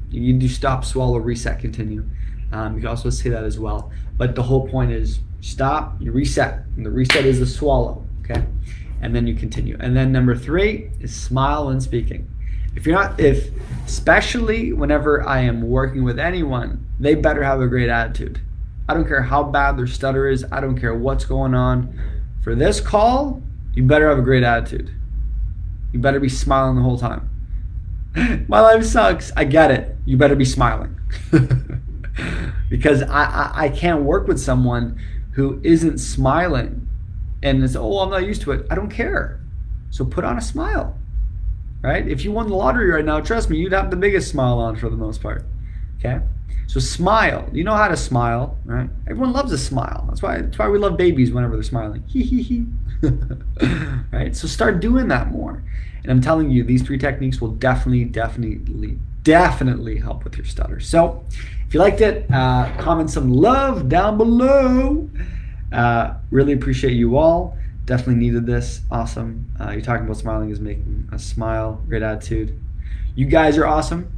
You 0.10 0.20
need 0.20 0.40
to 0.42 0.48
do 0.48 0.50
stop, 0.52 0.84
swallow, 0.84 1.20
reset, 1.20 1.60
continue. 1.60 2.10
Um, 2.52 2.74
you 2.74 2.80
can 2.80 2.90
also 2.90 3.12
say 3.12 3.30
that 3.30 3.44
as 3.44 3.60
well. 3.60 3.92
But 4.18 4.34
the 4.34 4.42
whole 4.42 4.68
point 4.68 4.92
is 4.92 5.20
stop, 5.42 6.02
you 6.02 6.12
reset. 6.12 6.64
And 6.76 6.84
the 6.84 6.90
reset 6.90 7.24
is 7.24 7.38
the 7.38 7.46
swallow 7.46 8.03
okay? 8.24 8.46
And 9.02 9.16
then 9.16 9.28
you 9.28 9.36
continue. 9.36 9.78
And 9.80 9.96
then 9.96 10.12
number 10.12 10.36
three 10.36 10.92
is 11.00 11.16
smile 11.16 11.68
when 11.68 11.82
speaking. 11.82 12.30
If 12.76 12.86
you're 12.86 12.96
not, 12.96 13.20
if, 13.20 13.50
especially 13.86 14.74
whenever 14.74 15.28
I 15.28 15.42
am 15.42 15.62
working 15.62 16.04
with 16.04 16.18
anyone, 16.18 16.88
they 17.00 17.16
better 17.16 17.44
have 17.44 17.62
a 17.62 17.68
great 17.68 17.90
attitude. 17.90 18.42
I 18.88 18.94
don't 18.94 19.08
care 19.08 19.22
how 19.22 19.44
bad 19.44 19.78
their 19.78 19.88
stutter 19.88 20.28
is, 20.28 20.46
I 20.52 20.60
don't 20.60 20.78
care 20.78 20.96
what's 20.96 21.26
going 21.26 21.54
on. 21.54 22.00
For 22.44 22.56
this 22.56 22.82
call, 22.82 23.42
you 23.74 23.84
better 23.84 24.10
have 24.10 24.18
a 24.18 24.24
great 24.24 24.44
attitude. 24.44 24.92
You 25.92 26.00
better 26.00 26.20
be 26.20 26.30
smiling 26.30 26.76
the 26.76 26.82
whole 26.82 26.98
time. 26.98 27.30
My 28.48 28.60
life 28.60 28.84
sucks. 28.84 29.32
I 29.38 29.46
get 29.46 29.72
it. 29.72 29.96
You 30.06 30.18
better 30.18 30.36
be 30.36 30.46
smiling. 30.46 31.00
because 32.70 33.04
I, 33.04 33.24
I, 33.24 33.52
I 33.66 33.70
can't 33.70 34.04
work 34.04 34.28
with 34.28 34.40
someone 34.40 35.00
who 35.32 35.60
isn't 35.64 36.00
smiling 36.00 36.83
and 37.44 37.64
it's 37.64 37.76
oh 37.76 38.00
I'm 38.00 38.10
not 38.10 38.26
used 38.26 38.42
to 38.44 38.54
it. 38.54 38.66
I 38.72 38.76
don't 38.76 38.90
care. 38.90 39.40
So 39.92 40.04
put 40.04 40.24
on 40.24 40.38
a 40.38 40.42
smile. 40.42 40.98
Right? 41.82 42.08
If 42.08 42.24
you 42.24 42.32
won 42.32 42.48
the 42.48 42.56
lottery 42.56 42.90
right 42.90 43.04
now, 43.04 43.20
trust 43.20 43.50
me, 43.50 43.58
you'd 43.58 43.74
have 43.74 43.92
the 43.92 43.98
biggest 43.98 44.32
smile 44.32 44.58
on 44.58 44.78
for 44.78 44.90
the 44.90 44.96
most 44.96 45.22
part. 45.22 45.46
Okay? 46.00 46.22
So 46.68 46.80
smile. 46.80 47.50
You 47.52 47.66
know 47.66 47.76
how 47.76 47.90
to 47.90 47.98
smile, 47.98 48.58
right? 48.64 48.90
Everyone 49.06 49.34
loves 49.34 49.52
a 49.52 49.58
smile. 49.58 50.06
That's 50.08 50.22
why 50.22 50.42
that's 50.42 50.58
why 50.58 50.70
we 50.70 50.80
love 50.80 50.98
babies 50.98 51.32
whenever 51.32 51.56
they're 51.56 51.64
smiling. 51.64 52.04
Hee 52.08 52.24
hee 52.24 52.42
hee. 52.42 52.66
right? 54.12 54.36
So 54.36 54.48
start 54.48 54.80
doing 54.80 55.10
that 55.10 55.30
more. 55.30 55.62
And 56.04 56.12
I'm 56.12 56.22
telling 56.22 56.50
you, 56.50 56.64
these 56.64 56.82
three 56.82 56.98
techniques 56.98 57.40
will 57.40 57.52
definitely, 57.52 58.06
definitely, 58.06 58.98
definitely 59.24 59.98
help 59.98 60.24
with 60.24 60.38
your 60.38 60.46
stutter. 60.46 60.80
So 60.80 61.26
if 61.68 61.74
you 61.74 61.80
liked 61.80 62.02
it, 62.02 62.30
uh, 62.32 62.72
comment 62.78 63.10
some 63.10 63.32
love 63.32 63.90
down 63.90 64.18
below. 64.18 65.10
Uh, 65.74 66.16
really 66.32 66.54
appreciate 66.54 66.94
you 66.94 67.18
all. 67.18 67.58
Definitely 67.86 68.16
needed 68.16 68.46
this. 68.46 68.82
Awesome. 68.92 69.52
Uh, 69.60 69.72
you're 69.72 69.82
talking 69.82 70.06
about 70.06 70.18
smiling 70.18 70.50
is 70.52 70.60
making 70.60 71.10
a 71.12 71.20
smile. 71.20 71.82
Great 71.88 72.04
attitude. 72.04 72.58
You 73.16 73.26
guys 73.26 73.58
are 73.58 73.66
awesome. 73.66 74.12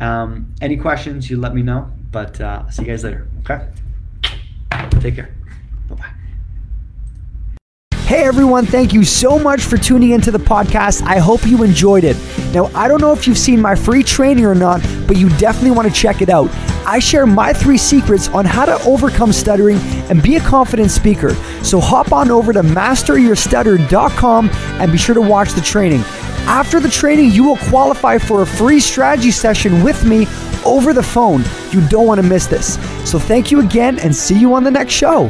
Um, 0.00 0.54
any 0.60 0.76
questions, 0.76 1.30
you 1.30 1.38
let 1.38 1.54
me 1.54 1.62
know. 1.62 1.90
But 2.10 2.40
uh, 2.40 2.68
see 2.70 2.82
you 2.82 2.88
guys 2.88 3.04
later. 3.04 3.26
Okay? 3.40 3.66
Take 5.00 5.16
care. 5.16 5.34
Bye 5.88 5.94
bye. 5.94 6.10
Hey 8.06 8.22
everyone, 8.22 8.66
thank 8.66 8.92
you 8.92 9.02
so 9.02 9.36
much 9.36 9.62
for 9.62 9.76
tuning 9.76 10.10
into 10.10 10.30
the 10.30 10.38
podcast. 10.38 11.02
I 11.02 11.18
hope 11.18 11.44
you 11.44 11.64
enjoyed 11.64 12.04
it. 12.04 12.16
Now, 12.54 12.66
I 12.66 12.86
don't 12.86 13.00
know 13.00 13.12
if 13.12 13.26
you've 13.26 13.36
seen 13.36 13.60
my 13.60 13.74
free 13.74 14.04
training 14.04 14.44
or 14.44 14.54
not, 14.54 14.80
but 15.08 15.16
you 15.16 15.28
definitely 15.38 15.72
want 15.72 15.88
to 15.88 15.94
check 15.94 16.22
it 16.22 16.28
out. 16.28 16.48
I 16.86 17.00
share 17.00 17.26
my 17.26 17.52
three 17.52 17.78
secrets 17.78 18.28
on 18.28 18.44
how 18.44 18.64
to 18.64 18.80
overcome 18.84 19.32
stuttering 19.32 19.78
and 20.08 20.22
be 20.22 20.36
a 20.36 20.40
confident 20.40 20.90
speaker. 20.90 21.34
So 21.62 21.80
hop 21.80 22.12
on 22.12 22.30
over 22.30 22.52
to 22.52 22.62
masteryourstutter.com 22.62 24.50
and 24.50 24.92
be 24.92 24.98
sure 24.98 25.14
to 25.14 25.20
watch 25.20 25.52
the 25.52 25.60
training. 25.60 26.00
After 26.46 26.78
the 26.78 26.88
training, 26.88 27.32
you 27.32 27.42
will 27.42 27.56
qualify 27.56 28.18
for 28.18 28.42
a 28.42 28.46
free 28.46 28.78
strategy 28.78 29.32
session 29.32 29.82
with 29.82 30.04
me 30.04 30.28
over 30.64 30.92
the 30.92 31.02
phone. 31.02 31.42
You 31.72 31.86
don't 31.88 32.06
want 32.06 32.20
to 32.20 32.26
miss 32.26 32.46
this. 32.46 32.74
So 33.08 33.18
thank 33.18 33.50
you 33.50 33.60
again 33.60 33.98
and 33.98 34.14
see 34.14 34.38
you 34.38 34.54
on 34.54 34.62
the 34.62 34.70
next 34.70 34.92
show. 34.92 35.26